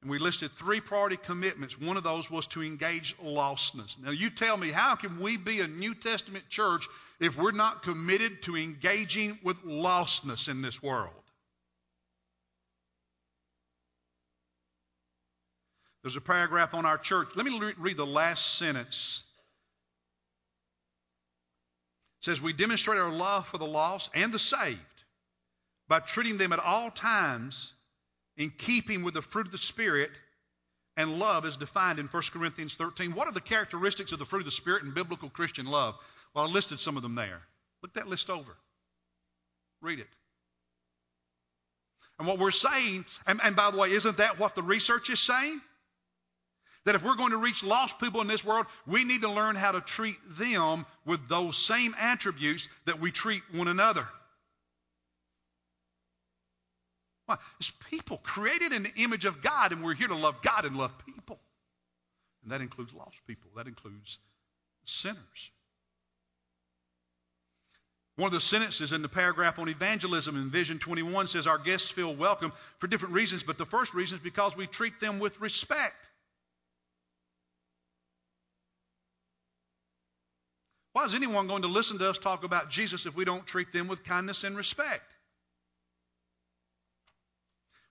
And 0.06 0.10
we 0.12 0.20
listed 0.20 0.52
three 0.52 0.80
priority 0.80 1.16
commitments. 1.16 1.80
One 1.80 1.96
of 1.96 2.04
those 2.04 2.30
was 2.30 2.46
to 2.48 2.62
engage 2.62 3.16
lostness. 3.16 3.98
Now, 4.00 4.12
you 4.12 4.30
tell 4.30 4.56
me, 4.56 4.70
how 4.70 4.94
can 4.94 5.18
we 5.18 5.36
be 5.36 5.58
a 5.58 5.66
New 5.66 5.96
Testament 5.96 6.48
church 6.48 6.86
if 7.18 7.36
we're 7.36 7.50
not 7.50 7.82
committed 7.82 8.40
to 8.42 8.56
engaging 8.56 9.36
with 9.42 9.64
lostness 9.64 10.48
in 10.48 10.62
this 10.62 10.80
world? 10.80 11.10
There's 16.04 16.14
a 16.14 16.20
paragraph 16.20 16.72
on 16.72 16.86
our 16.86 16.98
church. 16.98 17.30
Let 17.34 17.44
me 17.44 17.72
read 17.76 17.96
the 17.96 18.06
last 18.06 18.58
sentence. 18.58 19.24
It 22.20 22.26
says, 22.26 22.40
We 22.40 22.52
demonstrate 22.52 23.00
our 23.00 23.10
love 23.10 23.48
for 23.48 23.58
the 23.58 23.66
lost 23.66 24.10
and 24.14 24.32
the 24.32 24.38
saved 24.38 24.78
by 25.88 25.98
treating 25.98 26.38
them 26.38 26.52
at 26.52 26.60
all 26.60 26.92
times 26.92 27.72
in 28.36 28.50
keeping 28.50 29.02
with 29.02 29.14
the 29.14 29.22
fruit 29.22 29.46
of 29.46 29.52
the 29.52 29.58
Spirit 29.58 30.10
and 30.96 31.18
love 31.18 31.44
is 31.44 31.56
defined 31.56 31.98
in 31.98 32.06
1 32.06 32.22
Corinthians 32.32 32.74
13. 32.74 33.12
What 33.12 33.28
are 33.28 33.32
the 33.32 33.40
characteristics 33.40 34.12
of 34.12 34.18
the 34.18 34.24
fruit 34.24 34.40
of 34.40 34.44
the 34.46 34.50
Spirit 34.50 34.82
and 34.82 34.94
biblical 34.94 35.28
Christian 35.28 35.66
love? 35.66 35.94
Well, 36.34 36.46
I 36.46 36.48
listed 36.48 36.80
some 36.80 36.96
of 36.96 37.02
them 37.02 37.14
there. 37.14 37.40
Look 37.82 37.94
that 37.94 38.08
list 38.08 38.30
over. 38.30 38.56
Read 39.82 40.00
it. 40.00 40.08
And 42.18 42.26
what 42.26 42.38
we're 42.38 42.50
saying, 42.50 43.04
and, 43.26 43.40
and 43.44 43.54
by 43.56 43.70
the 43.70 43.76
way, 43.76 43.92
isn't 43.92 44.18
that 44.18 44.38
what 44.38 44.54
the 44.54 44.62
research 44.62 45.10
is 45.10 45.20
saying? 45.20 45.60
That 46.86 46.94
if 46.94 47.04
we're 47.04 47.16
going 47.16 47.32
to 47.32 47.36
reach 47.36 47.62
lost 47.62 47.98
people 47.98 48.20
in 48.20 48.26
this 48.26 48.44
world, 48.44 48.66
we 48.86 49.04
need 49.04 49.22
to 49.22 49.30
learn 49.30 49.54
how 49.54 49.72
to 49.72 49.80
treat 49.80 50.16
them 50.38 50.86
with 51.04 51.28
those 51.28 51.58
same 51.58 51.94
attributes 51.98 52.68
that 52.86 53.00
we 53.00 53.10
treat 53.10 53.42
one 53.52 53.68
another. 53.68 54.06
Why? 57.26 57.36
It's 57.58 57.72
people 57.90 58.18
created 58.22 58.72
in 58.72 58.84
the 58.84 58.92
image 58.96 59.24
of 59.24 59.42
God, 59.42 59.72
and 59.72 59.82
we're 59.82 59.94
here 59.94 60.08
to 60.08 60.14
love 60.14 60.42
God 60.42 60.64
and 60.64 60.76
love 60.76 60.92
people. 61.04 61.38
And 62.42 62.52
that 62.52 62.60
includes 62.60 62.94
lost 62.94 63.16
people, 63.26 63.50
that 63.56 63.66
includes 63.66 64.18
sinners. 64.84 65.50
One 68.16 68.28
of 68.28 68.32
the 68.32 68.40
sentences 68.40 68.92
in 68.92 69.02
the 69.02 69.08
paragraph 69.08 69.58
on 69.58 69.68
evangelism 69.68 70.36
in 70.36 70.50
Vision 70.50 70.78
21 70.78 71.26
says 71.26 71.46
our 71.46 71.58
guests 71.58 71.90
feel 71.90 72.14
welcome 72.14 72.52
for 72.78 72.86
different 72.86 73.14
reasons, 73.14 73.42
but 73.42 73.58
the 73.58 73.66
first 73.66 73.92
reason 73.92 74.16
is 74.16 74.24
because 74.24 74.56
we 74.56 74.66
treat 74.66 75.00
them 75.00 75.18
with 75.18 75.38
respect. 75.40 75.96
Why 80.94 81.04
is 81.04 81.14
anyone 81.14 81.46
going 81.46 81.62
to 81.62 81.68
listen 81.68 81.98
to 81.98 82.08
us 82.08 82.16
talk 82.16 82.42
about 82.42 82.70
Jesus 82.70 83.04
if 83.04 83.14
we 83.14 83.26
don't 83.26 83.46
treat 83.46 83.70
them 83.70 83.86
with 83.86 84.02
kindness 84.02 84.44
and 84.44 84.56
respect? 84.56 85.04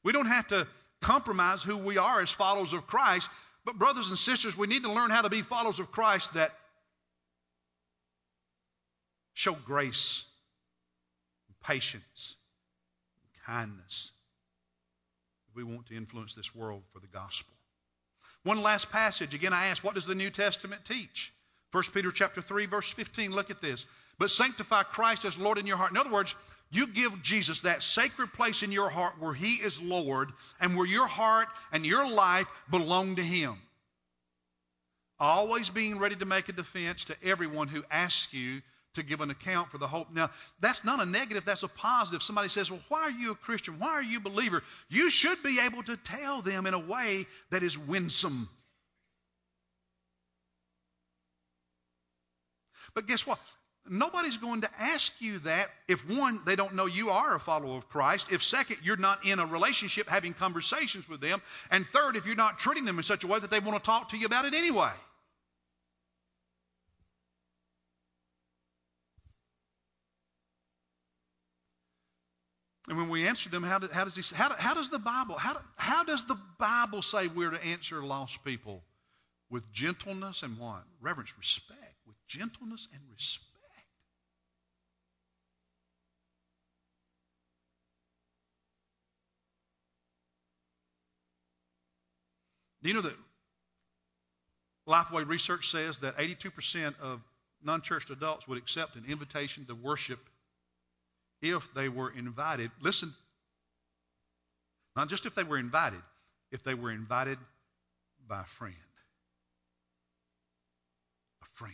We 0.06 0.12
don't 0.12 0.28
have 0.28 0.48
to 0.50 0.68
compromise 1.02 1.64
who 1.64 1.78
we 1.78 1.98
are 1.98 2.22
as 2.22 2.30
followers 2.30 2.74
of 2.74 2.86
Christ, 2.86 3.28
but, 3.66 3.80
brothers 3.80 4.10
and 4.10 4.20
sisters, 4.20 4.56
we 4.56 4.68
need 4.68 4.84
to 4.84 4.94
learn 4.94 5.10
how 5.10 5.24
to 5.24 5.30
be 5.30 5.42
followers 5.42 5.80
of 5.80 5.92
Christ 5.92 6.36
that 6.36 6.54
show 9.34 9.54
grace, 9.66 10.24
and 11.48 11.60
patience, 11.68 12.36
and 13.18 13.44
kindness. 13.46 14.12
We 15.56 15.64
want 15.64 15.88
to 15.88 15.98
influence 15.98 16.36
this 16.36 16.54
world 16.54 16.84
for 16.94 17.00
the 17.00 17.08
gospel. 17.08 17.56
One 18.44 18.62
last 18.62 18.92
passage. 18.92 19.34
Again, 19.34 19.54
I 19.54 19.68
ask, 19.68 19.84
what 19.84 19.96
does 19.96 20.06
the 20.06 20.14
New 20.14 20.30
Testament 20.30 20.86
teach? 20.86 21.34
1 21.72 21.84
Peter 21.94 22.12
chapter 22.12 22.42
3, 22.42 22.68
verse 22.68 22.92
15. 22.92 23.32
Look 23.32 23.50
at 23.50 23.60
this. 23.60 23.88
But 24.20 24.30
sanctify 24.30 24.84
Christ 24.84 25.26
as 25.26 25.38
Lord 25.38 25.58
in 25.58 25.66
your 25.66 25.78
heart. 25.78 25.92
In 25.92 25.98
other 25.98 26.12
words, 26.12 26.36
you 26.72 26.88
give 26.88 27.22
Jesus 27.22 27.62
that 27.62 27.84
sacred 27.84 28.34
place 28.34 28.64
in 28.64 28.72
your 28.72 28.90
heart 28.90 29.16
where 29.20 29.34
He 29.34 29.56
is 29.56 29.82
Lord 29.82 30.30
and 30.60 30.76
where 30.76 30.88
your 30.88 31.08
heart 31.08 31.48
and 31.72 31.86
your 31.86 32.10
life 32.10 32.48
belong 32.70 33.16
to 33.16 33.22
Him. 33.22 33.56
Always 35.20 35.70
being 35.70 36.00
ready 36.00 36.16
to 36.18 36.26
make 36.26 36.50
a 36.50 36.54
defense 36.54 37.06
to 37.06 37.16
everyone 37.24 37.70
who 37.70 37.84
asks 37.90 38.34
you 38.34 38.62
to 38.96 39.04
give 39.04 39.22
an 39.22 39.30
account 39.30 39.72
for 39.72 39.78
the 39.78 39.88
hope. 39.88 40.12
Now, 40.12 40.30
that's 40.60 40.84
not 40.84 41.02
a 41.02 41.06
negative, 41.06 41.46
that's 41.46 41.64
a 41.64 41.68
positive. 41.68 42.24
Somebody 42.24 42.50
says, 42.50 42.72
Well, 42.72 42.82
why 42.90 43.04
are 43.04 43.12
you 43.12 43.32
a 43.32 43.36
Christian? 43.36 43.80
Why 43.80 43.90
are 43.90 44.04
you 44.04 44.18
a 44.18 44.22
believer? 44.22 44.64
You 44.90 45.10
should 45.10 45.42
be 45.44 45.60
able 45.66 45.84
to 45.84 45.98
tell 45.98 46.42
them 46.42 46.66
in 46.66 46.74
a 46.74 46.80
way 46.80 47.26
that 47.52 47.64
is 47.64 47.78
winsome. 47.78 48.50
But 52.94 53.08
guess 53.08 53.28
what? 53.28 53.40
Nobody's 53.88 54.38
going 54.38 54.62
to 54.62 54.70
ask 54.80 55.14
you 55.20 55.40
that 55.40 55.68
if 55.88 56.08
one, 56.10 56.42
they 56.46 56.56
don't 56.56 56.74
know 56.74 56.88
you 56.88 57.10
are 57.12 57.36
a 57.36 57.40
follower 57.40 57.78
of 57.78 57.88
Christ. 57.88 58.28
If 58.32 58.44
second, 58.44 58.78
you're 58.84 58.98
not 58.98 59.26
in 59.26 59.40
a 59.40 59.46
relationship 59.46 60.10
having 60.10 60.34
conversations 60.34 61.08
with 61.08 61.22
them. 61.22 61.40
And 61.70 61.86
third, 61.86 62.16
if 62.16 62.26
you're 62.26 62.36
not 62.36 62.58
treating 62.58 62.86
them 62.86 62.98
in 62.98 63.04
such 63.04 63.24
a 63.24 63.28
way 63.28 63.40
that 63.40 63.52
they 63.52 63.60
want 63.60 63.78
to 63.78 63.86
talk 63.86 64.10
to 64.10 64.18
you 64.18 64.26
about 64.26 64.46
it 64.46 64.56
anyway. 64.56 64.92
And 72.88 72.98
when 72.98 73.10
we 73.10 73.28
answer 73.28 73.50
them, 73.50 73.64
how, 73.64 73.80
do, 73.80 73.88
how 73.92 74.04
does 74.04 74.16
he, 74.16 74.36
how, 74.36 74.50
how 74.54 74.76
does 74.76 74.90
the 74.92 75.00
Bible 75.00 75.36
how, 75.38 75.60
how 75.76 76.04
does 76.04 76.26
the 76.26 76.38
Bible 76.60 77.02
say 77.02 77.28
we're 77.28 77.50
to 77.50 77.64
answer 77.64 78.04
lost 78.04 78.44
people 78.44 78.84
with 79.50 79.72
gentleness 79.72 80.44
and 80.44 80.58
what 80.58 80.84
reverence, 81.02 81.34
respect, 81.38 81.96
with 82.06 82.16
gentleness 82.28 82.88
and 82.94 83.02
respect. 83.12 83.55
Do 92.86 92.90
you 92.90 92.94
know 92.94 93.02
that 93.02 93.18
Lifeway 94.88 95.28
research 95.28 95.72
says 95.72 95.98
that 96.02 96.18
82% 96.18 97.00
of 97.00 97.20
non 97.64 97.82
church 97.82 98.12
adults 98.12 98.48
would 98.48 98.60
accept 98.60 98.96
an 98.96 99.06
invitation 99.10 99.66
to 99.66 99.74
worship 99.74 100.20
if 101.42 101.68
they 101.74 101.90
were 101.90 102.12
invited? 102.16 102.70
Listen, 102.82 103.12
not 104.96 105.10
just 105.10 105.26
if 105.26 105.34
they 105.34 105.42
were 105.42 105.58
invited, 105.58 106.00
if 106.52 106.64
they 106.64 106.76
were 106.76 106.92
invited 106.92 107.40
by 108.28 108.42
a 108.42 108.44
friend. 108.44 108.76
A 111.42 111.46
friend. 111.56 111.74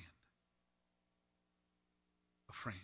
A 2.50 2.54
friend. 2.54 2.78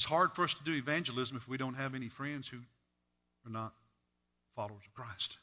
It's 0.00 0.08
hard 0.08 0.32
for 0.32 0.44
us 0.44 0.54
to 0.54 0.64
do 0.64 0.72
evangelism 0.72 1.36
if 1.36 1.46
we 1.46 1.58
don't 1.58 1.74
have 1.74 1.94
any 1.94 2.08
friends 2.08 2.48
who 2.48 2.56
are 2.56 3.52
not 3.52 3.74
followers 4.56 4.80
of 4.86 4.94
Christ. 4.94 5.36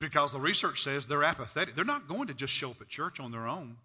Because 0.00 0.32
the 0.32 0.38
research 0.38 0.82
says 0.82 1.06
they're 1.06 1.24
apathetic. 1.24 1.76
They're 1.76 1.86
not 1.86 2.08
going 2.08 2.26
to 2.26 2.34
just 2.34 2.52
show 2.52 2.72
up 2.72 2.82
at 2.82 2.88
church 2.88 3.20
on 3.20 3.32
their 3.32 3.48
own, 3.48 3.78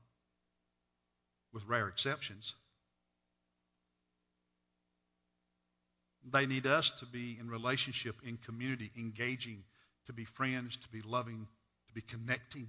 with 1.53 1.63
rare 1.65 1.87
exceptions. 1.87 2.53
They 6.29 6.45
need 6.45 6.67
us 6.67 6.91
to 6.99 7.05
be 7.05 7.37
in 7.39 7.49
relationship, 7.49 8.17
in 8.27 8.35
community, 8.35 8.91
engaging, 8.97 9.63
to 10.07 10.13
be 10.13 10.25
friends, 10.25 10.75
to 10.75 10.89
be 10.89 11.01
loving, 11.01 11.47
to 11.87 11.93
be 11.93 12.01
connecting 12.01 12.67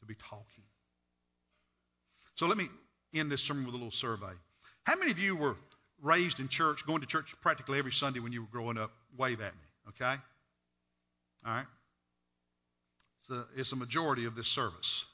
to 0.00 0.06
be 0.06 0.14
talking. 0.14 0.64
So 2.36 2.46
let 2.46 2.56
me 2.56 2.68
end 3.14 3.30
this 3.30 3.42
sermon 3.42 3.64
with 3.64 3.74
a 3.74 3.78
little 3.78 3.90
survey. 3.90 4.32
How 4.84 4.96
many 4.96 5.10
of 5.10 5.18
you 5.18 5.36
were 5.36 5.56
raised 6.02 6.40
in 6.40 6.48
church, 6.48 6.86
going 6.86 7.00
to 7.00 7.06
church 7.06 7.34
practically 7.40 7.78
every 7.78 7.92
Sunday 7.92 8.20
when 8.20 8.32
you 8.32 8.42
were 8.42 8.48
growing 8.50 8.78
up? 8.78 8.92
Wave 9.16 9.40
at 9.40 9.54
me, 9.54 9.68
okay? 9.88 10.14
All 11.44 11.54
right? 11.54 11.66
So 13.22 13.44
it's 13.56 13.72
a 13.72 13.76
majority 13.76 14.24
of 14.24 14.34
this 14.34 14.48
service, 14.48 15.04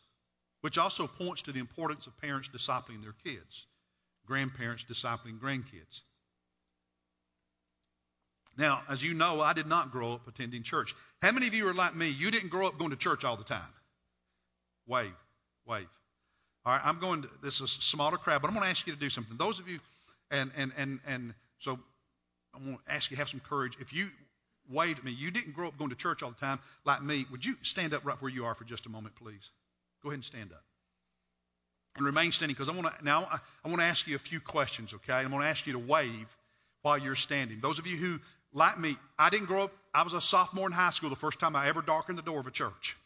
which 0.61 0.79
also 0.79 1.07
points 1.07 1.43
to 1.43 1.53
the 1.53 1.61
importance 1.61 2.07
of 2.07 2.17
parents 2.21 2.49
discipling 2.49 3.03
their 3.03 3.15
kids, 3.25 3.67
grandparents 4.27 4.85
discipling 4.85 5.41
grandkids. 5.41 6.03
Now, 8.57 8.83
as 8.89 9.03
you 9.03 9.15
know, 9.15 9.41
I 9.41 9.53
did 9.53 9.67
not 9.67 9.91
grow 9.91 10.13
up 10.13 10.29
attending 10.29 10.63
church. 10.63 10.95
How 11.23 11.33
many 11.33 11.49
of 11.49 11.55
you 11.55 11.67
are 11.69 11.75
like 11.75 11.97
me? 11.97 12.09
You 12.09 12.31
didn't 12.31 12.51
grow 12.51 12.69
up 12.69 12.79
going 12.79 12.91
to 12.91 12.97
church 12.97 13.25
all 13.25 13.37
the 13.37 13.45
time. 13.45 13.73
Wave, 14.87 15.15
wave. 15.67 15.87
All 16.67 16.73
right, 16.73 16.83
I'm 16.85 16.99
going 16.99 17.23
to, 17.23 17.29
this 17.43 17.61
is 17.61 17.63
a 17.63 17.83
smaller 17.83 18.17
crowd, 18.17 18.43
but 18.43 18.49
I'm 18.49 18.55
going 18.55 18.65
to 18.65 18.71
ask 18.71 18.87
you 18.87 18.93
to 18.95 18.99
do 18.99 19.11
something. 19.11 19.37
Those 19.37 19.59
of 19.59 19.69
you, 19.69 19.81
and, 20.31 20.51
and, 20.57 20.73
and, 20.77 21.01
and 21.07 21.35
so 21.59 21.79
I'm 22.55 22.65
going 22.65 22.79
to 22.87 22.93
ask 22.93 23.11
you 23.11 23.17
to 23.17 23.21
have 23.21 23.29
some 23.29 23.41
courage. 23.41 23.77
If 23.81 23.93
you 23.93 24.09
waved 24.71 24.99
at 24.99 25.05
me. 25.05 25.13
You 25.13 25.31
didn't 25.31 25.55
grow 25.55 25.69
up 25.69 25.79
going 25.79 25.91
to 25.91 25.97
church 25.97 26.23
all 26.23 26.31
the 26.31 26.41
time 26.41 26.59
like 26.85 27.03
me. 27.03 27.27
Would 27.31 27.45
you 27.45 27.57
stand 27.63 27.95
up 27.95 28.05
right 28.05 28.21
where 28.21 28.31
you 28.31 28.47
are 28.47 28.55
for 28.55 28.65
just 28.65 28.87
a 28.87 28.89
moment, 28.89 29.15
please? 29.17 29.51
Go 30.03 30.11
ahead 30.11 30.17
and 30.17 30.25
stand 30.25 30.53
up. 30.53 30.63
And 31.97 32.05
remain 32.05 32.33
standing 32.33 32.55
because 32.55 32.69
I 32.69 32.73
want 32.73 32.97
to 32.97 33.05
now 33.05 33.29
I 33.65 33.69
want 33.69 33.81
to 33.81 33.87
ask 33.87 34.07
you 34.07 34.17
a 34.17 34.19
few 34.19 34.41
questions, 34.41 34.95
okay? 34.95 35.13
I'm 35.13 35.31
going 35.31 35.43
to 35.43 35.49
ask 35.49 35.67
you 35.67 35.75
to 35.75 35.79
wave 35.79 36.37
while 36.83 36.99
you're 36.99 37.15
standing. 37.15 37.61
Those 37.61 37.79
of 37.79 37.87
you 37.87 37.97
who, 37.97 38.19
like 38.53 38.79
me, 38.79 38.97
I 39.17 39.31
didn't 39.31 39.47
grow 39.47 39.65
up, 39.65 39.73
I 39.95 40.03
was 40.03 40.13
a 40.13 40.21
sophomore 40.21 40.67
in 40.67 40.73
high 40.73 40.91
school 40.91 41.09
the 41.11 41.17
first 41.17 41.39
time 41.39 41.55
I 41.55 41.69
ever 41.69 41.83
darkened 41.83 42.19
the 42.19 42.23
door 42.23 42.41
of 42.41 42.47
a 42.49 42.51
church. 42.51 42.97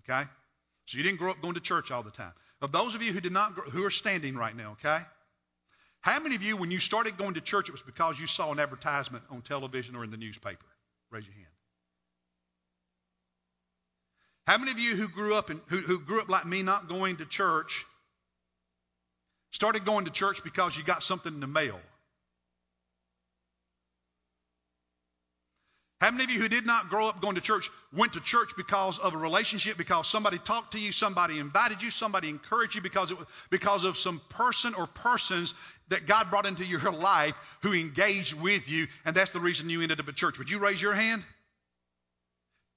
Okay? 0.00 0.28
So 0.90 0.98
you 0.98 1.04
didn't 1.04 1.18
grow 1.18 1.30
up 1.30 1.40
going 1.40 1.54
to 1.54 1.60
church 1.60 1.92
all 1.92 2.02
the 2.02 2.10
time. 2.10 2.32
Of 2.60 2.72
those 2.72 2.96
of 2.96 3.02
you 3.02 3.12
who 3.12 3.20
did 3.20 3.30
not, 3.30 3.52
who 3.52 3.84
are 3.84 3.90
standing 3.90 4.34
right 4.34 4.56
now, 4.56 4.72
okay? 4.72 4.98
How 6.00 6.18
many 6.18 6.34
of 6.34 6.42
you, 6.42 6.56
when 6.56 6.72
you 6.72 6.80
started 6.80 7.16
going 7.16 7.34
to 7.34 7.40
church, 7.40 7.68
it 7.68 7.72
was 7.72 7.82
because 7.82 8.18
you 8.18 8.26
saw 8.26 8.50
an 8.50 8.58
advertisement 8.58 9.22
on 9.30 9.40
television 9.42 9.94
or 9.94 10.02
in 10.02 10.10
the 10.10 10.16
newspaper? 10.16 10.66
Raise 11.12 11.24
your 11.26 11.34
hand. 11.34 11.46
How 14.48 14.58
many 14.58 14.72
of 14.72 14.80
you 14.80 14.96
who 14.96 15.06
grew 15.06 15.36
up 15.36 15.52
in, 15.52 15.60
who, 15.68 15.76
who 15.76 16.00
grew 16.00 16.20
up 16.22 16.28
like 16.28 16.44
me, 16.44 16.62
not 16.62 16.88
going 16.88 17.18
to 17.18 17.24
church, 17.24 17.86
started 19.52 19.84
going 19.84 20.06
to 20.06 20.10
church 20.10 20.42
because 20.42 20.76
you 20.76 20.82
got 20.82 21.04
something 21.04 21.32
in 21.32 21.38
the 21.38 21.46
mail? 21.46 21.78
How 26.00 26.10
many 26.10 26.24
of 26.24 26.30
you 26.30 26.40
who 26.40 26.48
did 26.48 26.64
not 26.64 26.88
grow 26.88 27.08
up 27.08 27.20
going 27.20 27.34
to 27.34 27.42
church 27.42 27.70
went 27.92 28.14
to 28.14 28.20
church 28.20 28.52
because 28.56 28.98
of 28.98 29.12
a 29.12 29.18
relationship, 29.18 29.76
because 29.76 30.08
somebody 30.08 30.38
talked 30.38 30.72
to 30.72 30.78
you, 30.78 30.92
somebody 30.92 31.38
invited 31.38 31.82
you, 31.82 31.90
somebody 31.90 32.30
encouraged 32.30 32.74
you, 32.74 32.80
because, 32.80 33.10
it 33.10 33.18
because 33.50 33.84
of 33.84 33.98
some 33.98 34.20
person 34.30 34.74
or 34.74 34.86
persons 34.86 35.52
that 35.88 36.06
God 36.06 36.30
brought 36.30 36.46
into 36.46 36.64
your 36.64 36.80
life 36.92 37.34
who 37.62 37.74
engaged 37.74 38.32
with 38.32 38.66
you, 38.66 38.86
and 39.04 39.14
that's 39.14 39.32
the 39.32 39.40
reason 39.40 39.68
you 39.68 39.82
ended 39.82 40.00
up 40.00 40.08
at 40.08 40.16
church? 40.16 40.38
Would 40.38 40.48
you 40.48 40.58
raise 40.58 40.80
your 40.80 40.94
hand? 40.94 41.22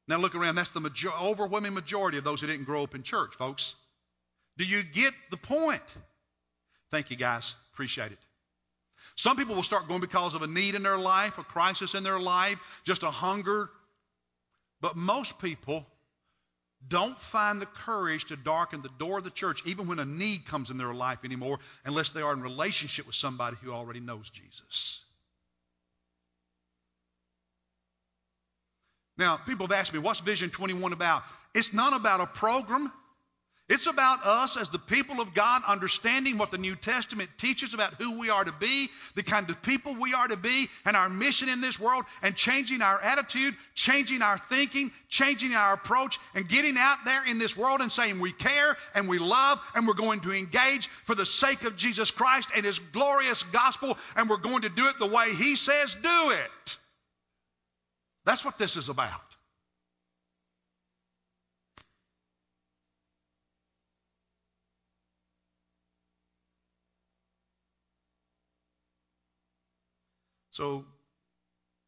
Now 0.09 0.17
look 0.17 0.35
around. 0.35 0.55
That's 0.55 0.71
the 0.71 0.81
major, 0.81 1.11
overwhelming 1.13 1.73
majority 1.73 2.17
of 2.17 2.25
those 2.25 2.41
who 2.41 2.47
didn't 2.47 2.65
grow 2.65 2.83
up 2.83 2.93
in 2.93 3.03
church, 3.03 3.35
folks. 3.35 3.75
Do 4.57 4.65
you 4.65 4.83
get 4.83 5.13
the 5.31 5.37
point? 5.37 5.81
Thank 6.91 7.09
you, 7.09 7.15
guys. 7.15 7.55
Appreciate 7.71 8.11
it. 8.11 8.19
Some 9.15 9.37
people 9.37 9.55
will 9.55 9.63
start 9.63 9.87
going 9.87 10.01
because 10.01 10.33
of 10.33 10.41
a 10.41 10.47
need 10.47 10.75
in 10.75 10.83
their 10.83 10.97
life, 10.97 11.37
a 11.37 11.43
crisis 11.43 11.93
in 11.93 12.03
their 12.03 12.19
life, 12.19 12.81
just 12.83 13.03
a 13.03 13.11
hunger. 13.11 13.69
But 14.81 14.95
most 14.95 15.39
people 15.39 15.85
don't 16.87 17.17
find 17.17 17.61
the 17.61 17.65
courage 17.65 18.25
to 18.25 18.35
darken 18.35 18.81
the 18.81 18.89
door 18.99 19.19
of 19.19 19.23
the 19.23 19.29
church, 19.29 19.61
even 19.65 19.87
when 19.87 19.99
a 19.99 20.05
need 20.05 20.45
comes 20.45 20.69
in 20.69 20.77
their 20.77 20.93
life 20.93 21.19
anymore, 21.23 21.59
unless 21.85 22.09
they 22.09 22.21
are 22.21 22.33
in 22.33 22.41
relationship 22.41 23.05
with 23.05 23.15
somebody 23.15 23.55
who 23.61 23.71
already 23.71 23.99
knows 23.99 24.29
Jesus. 24.29 25.03
Now, 29.17 29.37
people 29.37 29.67
have 29.67 29.77
asked 29.77 29.93
me, 29.93 29.99
what's 29.99 30.19
Vision 30.21 30.49
21 30.49 30.91
about? 30.91 31.23
It's 31.53 31.71
not 31.71 31.93
about 31.93 32.19
a 32.19 32.25
program. 32.25 32.91
It's 33.73 33.87
about 33.87 34.23
us 34.23 34.55
as 34.55 34.69
the 34.69 34.77
people 34.77 35.19
of 35.19 35.33
God 35.33 35.63
understanding 35.67 36.37
what 36.37 36.51
the 36.51 36.59
New 36.59 36.75
Testament 36.75 37.31
teaches 37.39 37.73
about 37.73 37.95
who 37.95 38.19
we 38.19 38.29
are 38.29 38.43
to 38.43 38.51
be, 38.51 38.87
the 39.15 39.23
kind 39.23 39.49
of 39.49 39.63
people 39.63 39.95
we 39.95 40.13
are 40.13 40.27
to 40.27 40.37
be, 40.37 40.67
and 40.85 40.95
our 40.95 41.09
mission 41.09 41.49
in 41.49 41.59
this 41.59 41.79
world, 41.79 42.05
and 42.21 42.35
changing 42.35 42.83
our 42.83 43.01
attitude, 43.01 43.55
changing 43.73 44.21
our 44.21 44.37
thinking, 44.37 44.91
changing 45.09 45.55
our 45.55 45.73
approach, 45.73 46.19
and 46.35 46.47
getting 46.47 46.75
out 46.77 46.99
there 47.03 47.25
in 47.25 47.39
this 47.39 47.57
world 47.57 47.81
and 47.81 47.91
saying 47.91 48.19
we 48.19 48.31
care 48.31 48.77
and 48.93 49.09
we 49.09 49.17
love 49.17 49.59
and 49.73 49.87
we're 49.87 49.95
going 49.95 50.19
to 50.19 50.33
engage 50.33 50.85
for 51.05 51.15
the 51.15 51.25
sake 51.25 51.63
of 51.63 51.75
Jesus 51.75 52.11
Christ 52.11 52.49
and 52.55 52.63
His 52.63 52.77
glorious 52.77 53.41
gospel, 53.41 53.97
and 54.15 54.29
we're 54.29 54.37
going 54.37 54.61
to 54.61 54.69
do 54.69 54.85
it 54.85 54.99
the 54.99 55.07
way 55.07 55.33
He 55.33 55.55
says 55.55 55.95
do 55.95 56.29
it. 56.29 56.77
That's 58.23 58.45
what 58.45 58.59
this 58.59 58.77
is 58.77 58.89
about. 58.89 59.32
So, 70.53 70.85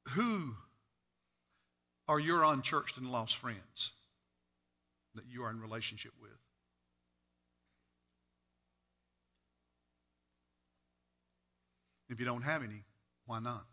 who 0.09 0.55
are 2.07 2.19
your 2.19 2.43
unchurched 2.43 2.97
and 2.97 3.11
lost 3.11 3.37
friends 3.37 3.91
that 5.13 5.23
you 5.29 5.43
are 5.43 5.51
in 5.51 5.61
relationship 5.61 6.13
with? 6.19 6.31
If 12.09 12.19
you 12.19 12.25
don't 12.25 12.41
have 12.41 12.63
any, 12.63 12.83
why 13.27 13.39
not? 13.39 13.65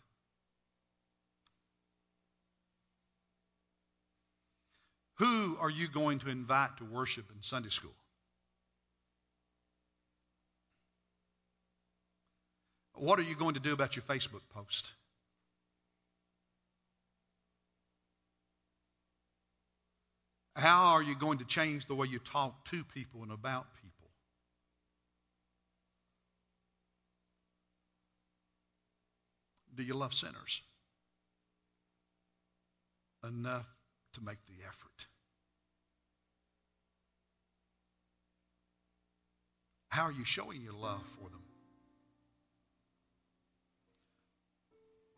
Who 5.16 5.56
are 5.58 5.70
you 5.70 5.88
going 5.88 6.18
to 6.18 6.28
invite 6.28 6.76
to 6.78 6.84
worship 6.84 7.24
in 7.34 7.42
Sunday 7.42 7.70
school? 7.70 7.94
What 12.94 13.18
are 13.18 13.22
you 13.22 13.34
going 13.34 13.54
to 13.54 13.60
do 13.60 13.72
about 13.72 13.96
your 13.96 14.04
Facebook 14.04 14.42
post? 14.54 14.92
How 20.54 20.94
are 20.94 21.02
you 21.02 21.16
going 21.16 21.38
to 21.38 21.44
change 21.44 21.86
the 21.86 21.94
way 21.94 22.06
you 22.08 22.18
talk 22.18 22.64
to 22.66 22.84
people 22.84 23.22
and 23.22 23.32
about 23.32 23.66
people? 23.82 24.10
Do 29.74 29.82
you 29.82 29.94
love 29.94 30.12
sinners 30.12 30.60
enough 33.26 33.66
to 34.14 34.22
make 34.22 34.38
the 34.46 34.64
effort? 34.66 35.06
How 39.88 40.04
are 40.04 40.12
you 40.12 40.24
showing 40.24 40.62
your 40.62 40.74
love 40.74 41.02
for 41.18 41.28
them? 41.30 41.42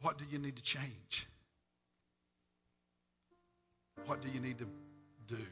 What 0.05 0.19
do 0.19 0.25
you 0.31 0.39
need 0.39 0.57
to 0.57 0.63
change? 0.63 1.27
What 4.05 4.21
do 4.21 4.29
you 4.29 4.39
need 4.39 4.59
to 4.59 4.67
do? 5.27 5.43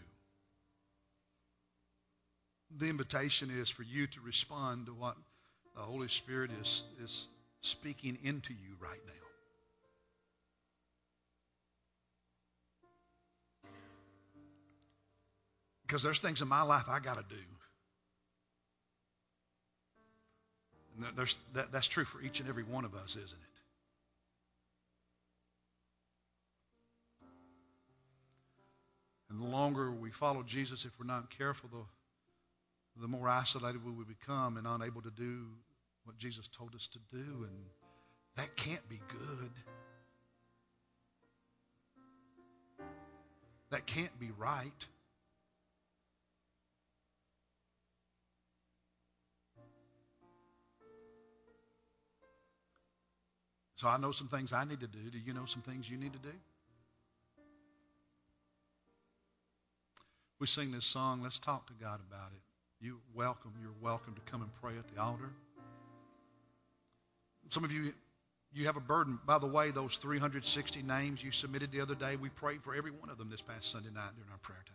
The 2.77 2.91
invitation 2.91 3.49
is 3.51 3.71
for 3.71 3.83
you 3.83 4.07
to 4.09 4.21
respond 4.21 4.87
to 4.87 4.93
what 4.93 5.17
the 5.75 5.81
Holy 5.81 6.09
Spirit 6.09 6.51
is, 6.61 6.83
is 7.03 7.29
speaking 7.63 8.19
into 8.25 8.53
you 8.53 8.77
right 8.79 9.01
now. 9.07 9.13
Because 15.87 16.03
there's 16.03 16.19
things 16.19 16.43
in 16.43 16.49
my 16.49 16.61
life 16.61 16.91
I 16.91 17.01
got 17.01 17.17
to 17.17 17.25
do. 17.35 17.43
And 20.99 21.17
there's, 21.17 21.39
that, 21.55 21.73
that's 21.73 21.87
true 21.87 22.05
for 22.05 22.21
each 22.21 22.41
and 22.41 22.51
every 22.51 22.65
one 22.65 22.85
of 22.85 22.95
us, 22.95 23.13
isn't 23.13 23.31
it? 23.31 23.52
And 29.33 29.41
the 29.41 29.47
longer 29.47 29.91
we 29.91 30.11
follow 30.11 30.43
Jesus, 30.43 30.85
if 30.85 30.91
we're 31.01 31.07
not 31.07 31.31
careful, 31.39 31.71
the, 31.73 33.01
the 33.01 33.09
more 33.09 33.27
isolated 33.27 33.83
we 33.83 33.91
will 33.91 34.05
become 34.05 34.59
and 34.59 34.67
unable 34.67 35.01
to 35.01 35.11
do 35.11 35.47
what 36.05 36.19
Jesus 36.19 36.47
told 36.49 36.75
us 36.75 36.87
to 36.89 36.99
do. 37.11 37.25
And 37.45 37.65
that 38.37 38.55
can't 38.57 38.87
be 38.91 39.01
good. 39.09 39.51
That 43.71 43.87
can't 43.87 44.21
be 44.21 44.31
right. 44.37 44.71
So 53.77 53.89
I 53.89 53.97
know 53.97 54.13
some 54.13 54.29
things 54.29 54.53
I 54.53 54.65
need 54.65 54.81
to 54.81 54.87
do. 54.87 54.99
Do 55.11 55.19
you 55.19 55.33
know 55.33 55.47
some 55.47 55.63
things 55.63 55.89
you 55.89 55.97
need 55.97 56.13
to 56.13 56.19
do? 56.19 56.35
We 60.43 60.47
sing 60.49 60.73
this 60.73 60.85
song, 60.85 61.23
let's 61.23 61.39
talk 61.39 61.69
to 61.69 61.73
God 61.75 62.01
about 62.11 62.33
it. 62.33 62.85
You 62.85 62.99
welcome, 63.15 63.53
you're 63.63 63.71
welcome 63.81 64.17
to 64.17 64.21
come 64.23 64.43
and 64.43 64.51
pray 64.61 64.73
at 64.77 64.93
the 64.93 65.01
altar. 65.01 65.31
Some 67.51 67.63
of 67.63 67.71
you, 67.71 67.93
you 68.53 68.67
have 68.67 68.77
a 68.77 68.81
burden. 68.81 69.21
By 69.25 69.39
the 69.39 69.47
way, 69.47 69.71
those 69.71 69.95
360 69.99 70.83
names 70.83 71.23
you 71.23 71.31
submitted 71.31 71.71
the 71.71 71.81
other 71.81 71.95
day, 71.95 72.17
we 72.17 72.29
prayed 72.29 72.65
for 72.65 72.75
every 72.75 72.91
one 72.91 73.09
of 73.09 73.19
them 73.19 73.31
this 73.31 73.41
past 73.41 73.71
Sunday 73.71 73.91
night 73.95 74.17
during 74.17 74.33
our 74.33 74.39
prayer 74.39 74.59
time. 74.67 74.75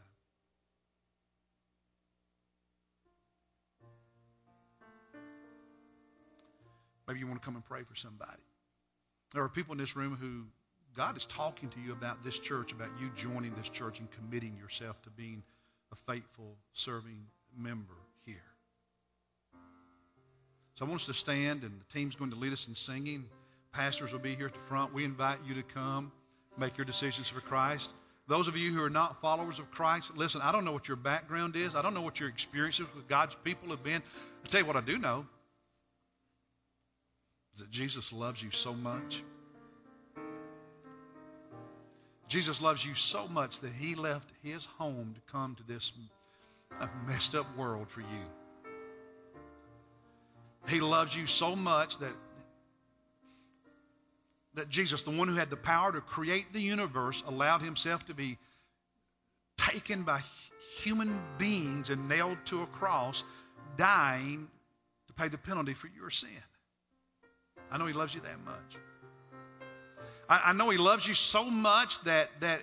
Maybe 7.10 7.20
you 7.20 7.28
want 7.28 7.42
to 7.42 7.46
come 7.46 7.56
and 7.56 7.66
pray 7.66 7.84
for 7.84 7.96
somebody. 7.98 8.42
There 9.34 9.44
are 9.44 9.50
people 9.50 9.74
in 9.74 9.80
this 9.80 9.98
room 9.98 10.16
who 10.16 10.46
God 10.96 11.18
is 11.18 11.26
talking 11.26 11.68
to 11.72 11.80
you 11.82 11.92
about 11.92 12.24
this 12.24 12.40
church, 12.40 12.72
about 12.72 12.92
you 13.02 13.12
joining 13.18 13.54
this 13.56 13.68
church 13.68 14.00
and 14.00 14.08
committing 14.12 14.56
yourself 14.56 15.02
to 15.02 15.10
being 15.10 15.44
a 15.92 15.96
faithful 16.12 16.56
serving 16.74 17.26
member 17.58 17.94
here. 18.26 18.36
So 20.76 20.86
I 20.86 20.90
want 20.90 21.02
us 21.02 21.08
to 21.08 21.14
stand, 21.14 21.64
and 21.64 21.80
the 21.80 21.94
team's 21.98 22.16
going 22.16 22.32
to 22.32 22.38
lead 22.38 22.54
us 22.54 22.68
in 22.68 22.76
singing. 22.76 23.26
Pastors 23.72 24.12
will 24.12 24.20
be 24.20 24.36
here 24.36 24.48
at 24.48 24.54
the 24.54 24.60
front. 24.68 24.94
We 24.94 25.06
invite 25.06 25.40
you 25.48 25.56
to 25.56 25.64
come 25.64 26.12
make 26.58 26.78
your 26.78 26.86
decisions 26.86 27.28
for 27.28 27.42
Christ. 27.42 27.92
Those 28.28 28.48
of 28.48 28.58
you 28.58 28.74
who 28.74 28.84
are 28.84 28.90
not 28.90 29.22
followers 29.22 29.60
of 29.60 29.72
Christ, 29.72 30.16
listen, 30.18 30.42
I 30.42 30.52
don't 30.52 30.66
know 30.66 30.74
what 30.74 30.88
your 30.88 30.98
background 30.98 31.56
is. 31.56 31.76
I 31.76 31.82
don't 31.82 31.94
know 31.94 32.02
what 32.02 32.20
your 32.20 32.30
experiences 32.30 32.86
with 32.96 33.08
God's 33.08 33.36
people 33.36 33.70
have 33.70 33.84
been. 33.84 34.02
I'll 34.44 34.52
tell 34.52 34.62
you 34.62 34.66
what 34.66 34.76
I 34.76 34.82
do 34.82 34.98
know 34.98 35.26
is 37.54 37.60
that 37.60 37.72
Jesus 37.72 38.12
loves 38.12 38.42
you 38.42 38.52
so 38.52 38.74
much. 38.74 39.24
Jesus 42.28 42.62
loves 42.62 42.86
you 42.86 42.94
so 42.94 43.28
much 43.28 43.60
that 43.62 43.72
he 43.72 43.96
left 43.96 44.30
his 44.44 44.66
home 44.78 45.16
to 45.16 45.32
come 45.32 45.56
to 45.56 45.64
this 45.64 45.94
messed 47.08 47.36
up 47.36 47.58
world 47.58 47.90
for 47.90 48.02
you. 48.02 48.26
He 50.68 50.82
loves 50.82 51.16
you 51.16 51.26
so 51.26 51.56
much 51.56 51.98
that 52.00 52.14
that 54.56 54.70
Jesus, 54.70 55.04
the 55.04 55.12
one 55.12 55.28
who 55.28 55.36
had 55.36 55.52
the 55.52 55.56
power 55.56 55.92
to 55.92 56.02
create 56.02 56.52
the 56.52 56.60
universe, 56.60 57.24
allowed 57.28 57.62
himself 57.62 58.04
to 58.08 58.16
be 58.16 58.40
taken 59.56 60.02
by 60.02 60.22
human 60.82 61.22
beings 61.38 61.92
and 61.92 62.10
nailed 62.10 62.40
to 62.46 62.64
a 62.64 62.66
cross, 62.66 63.24
dying 63.78 64.48
to 65.08 65.14
pay 65.14 65.28
the 65.28 65.38
penalty 65.38 65.76
for 65.76 65.88
your 65.96 66.10
sin. 66.10 66.30
I 67.72 67.78
know 67.78 67.86
he 67.86 67.94
loves 67.94 68.16
you 68.16 68.22
that 68.22 68.44
much. 68.44 68.78
I, 70.30 70.42
I 70.48 70.54
know 70.54 70.70
he 70.70 70.78
loves 70.78 71.08
you 71.08 71.14
so 71.14 71.50
much 71.50 72.02
that, 72.02 72.30
that 72.42 72.62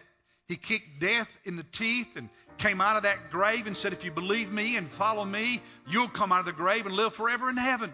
he 0.49 0.57
kicked 0.57 1.01
death 1.01 1.39
in 1.45 1.57
the 1.57 1.63
teeth 1.63 2.17
and 2.17 2.29
came 2.59 2.81
out 2.81 2.97
of 2.97 3.05
that 3.05 3.31
grave 3.31 3.67
and 3.67 3.77
said, 3.77 3.93
If 3.93 4.05
you 4.05 4.11
believe 4.11 4.53
me 4.53 4.77
and 4.77 4.89
follow 4.89 5.25
me, 5.25 5.61
you'll 5.89 6.09
come 6.09 6.33
out 6.33 6.41
of 6.41 6.47
the 6.47 6.53
grave 6.53 6.87
and 6.87 6.95
live 6.95 7.15
forever 7.15 7.49
in 7.49 7.57
heaven. 7.57 7.93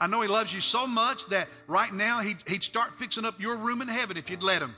I 0.00 0.06
know 0.06 0.20
He 0.20 0.28
loves 0.28 0.52
you 0.52 0.60
so 0.60 0.86
much 0.86 1.26
that 1.26 1.48
right 1.66 1.92
now 1.92 2.20
he'd, 2.20 2.36
he'd 2.48 2.62
start 2.62 2.98
fixing 2.98 3.24
up 3.24 3.40
your 3.40 3.56
room 3.56 3.82
in 3.82 3.88
heaven 3.88 4.16
if 4.16 4.30
you'd 4.30 4.42
let 4.42 4.62
Him. 4.62 4.74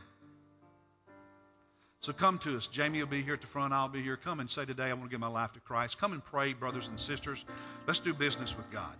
So 2.01 2.13
come 2.13 2.39
to 2.41 2.57
us. 2.57 2.67
Jamie 2.67 3.01
will 3.01 3.09
be 3.09 3.23
here 3.23 3.35
at 3.35 3.41
the 3.41 3.47
front. 3.47 3.73
I'll 3.73 3.89
be 3.89 4.03
here. 4.03 4.17
Come 4.17 4.39
and 4.39 4.49
say 4.49 4.65
today, 4.65 4.85
I 4.85 4.93
want 4.93 5.05
to 5.05 5.09
give 5.09 5.19
my 5.19 5.29
life 5.29 5.53
to 5.55 5.61
Christ. 5.61 5.99
Come 5.99 6.13
and 6.13 6.25
pray, 6.25 6.53
brothers 6.53 6.87
and 6.87 7.01
sisters. 7.01 7.45
Let's 7.87 8.01
do 8.01 8.15
business 8.15 8.57
with 8.57 8.71
God. 8.71 8.95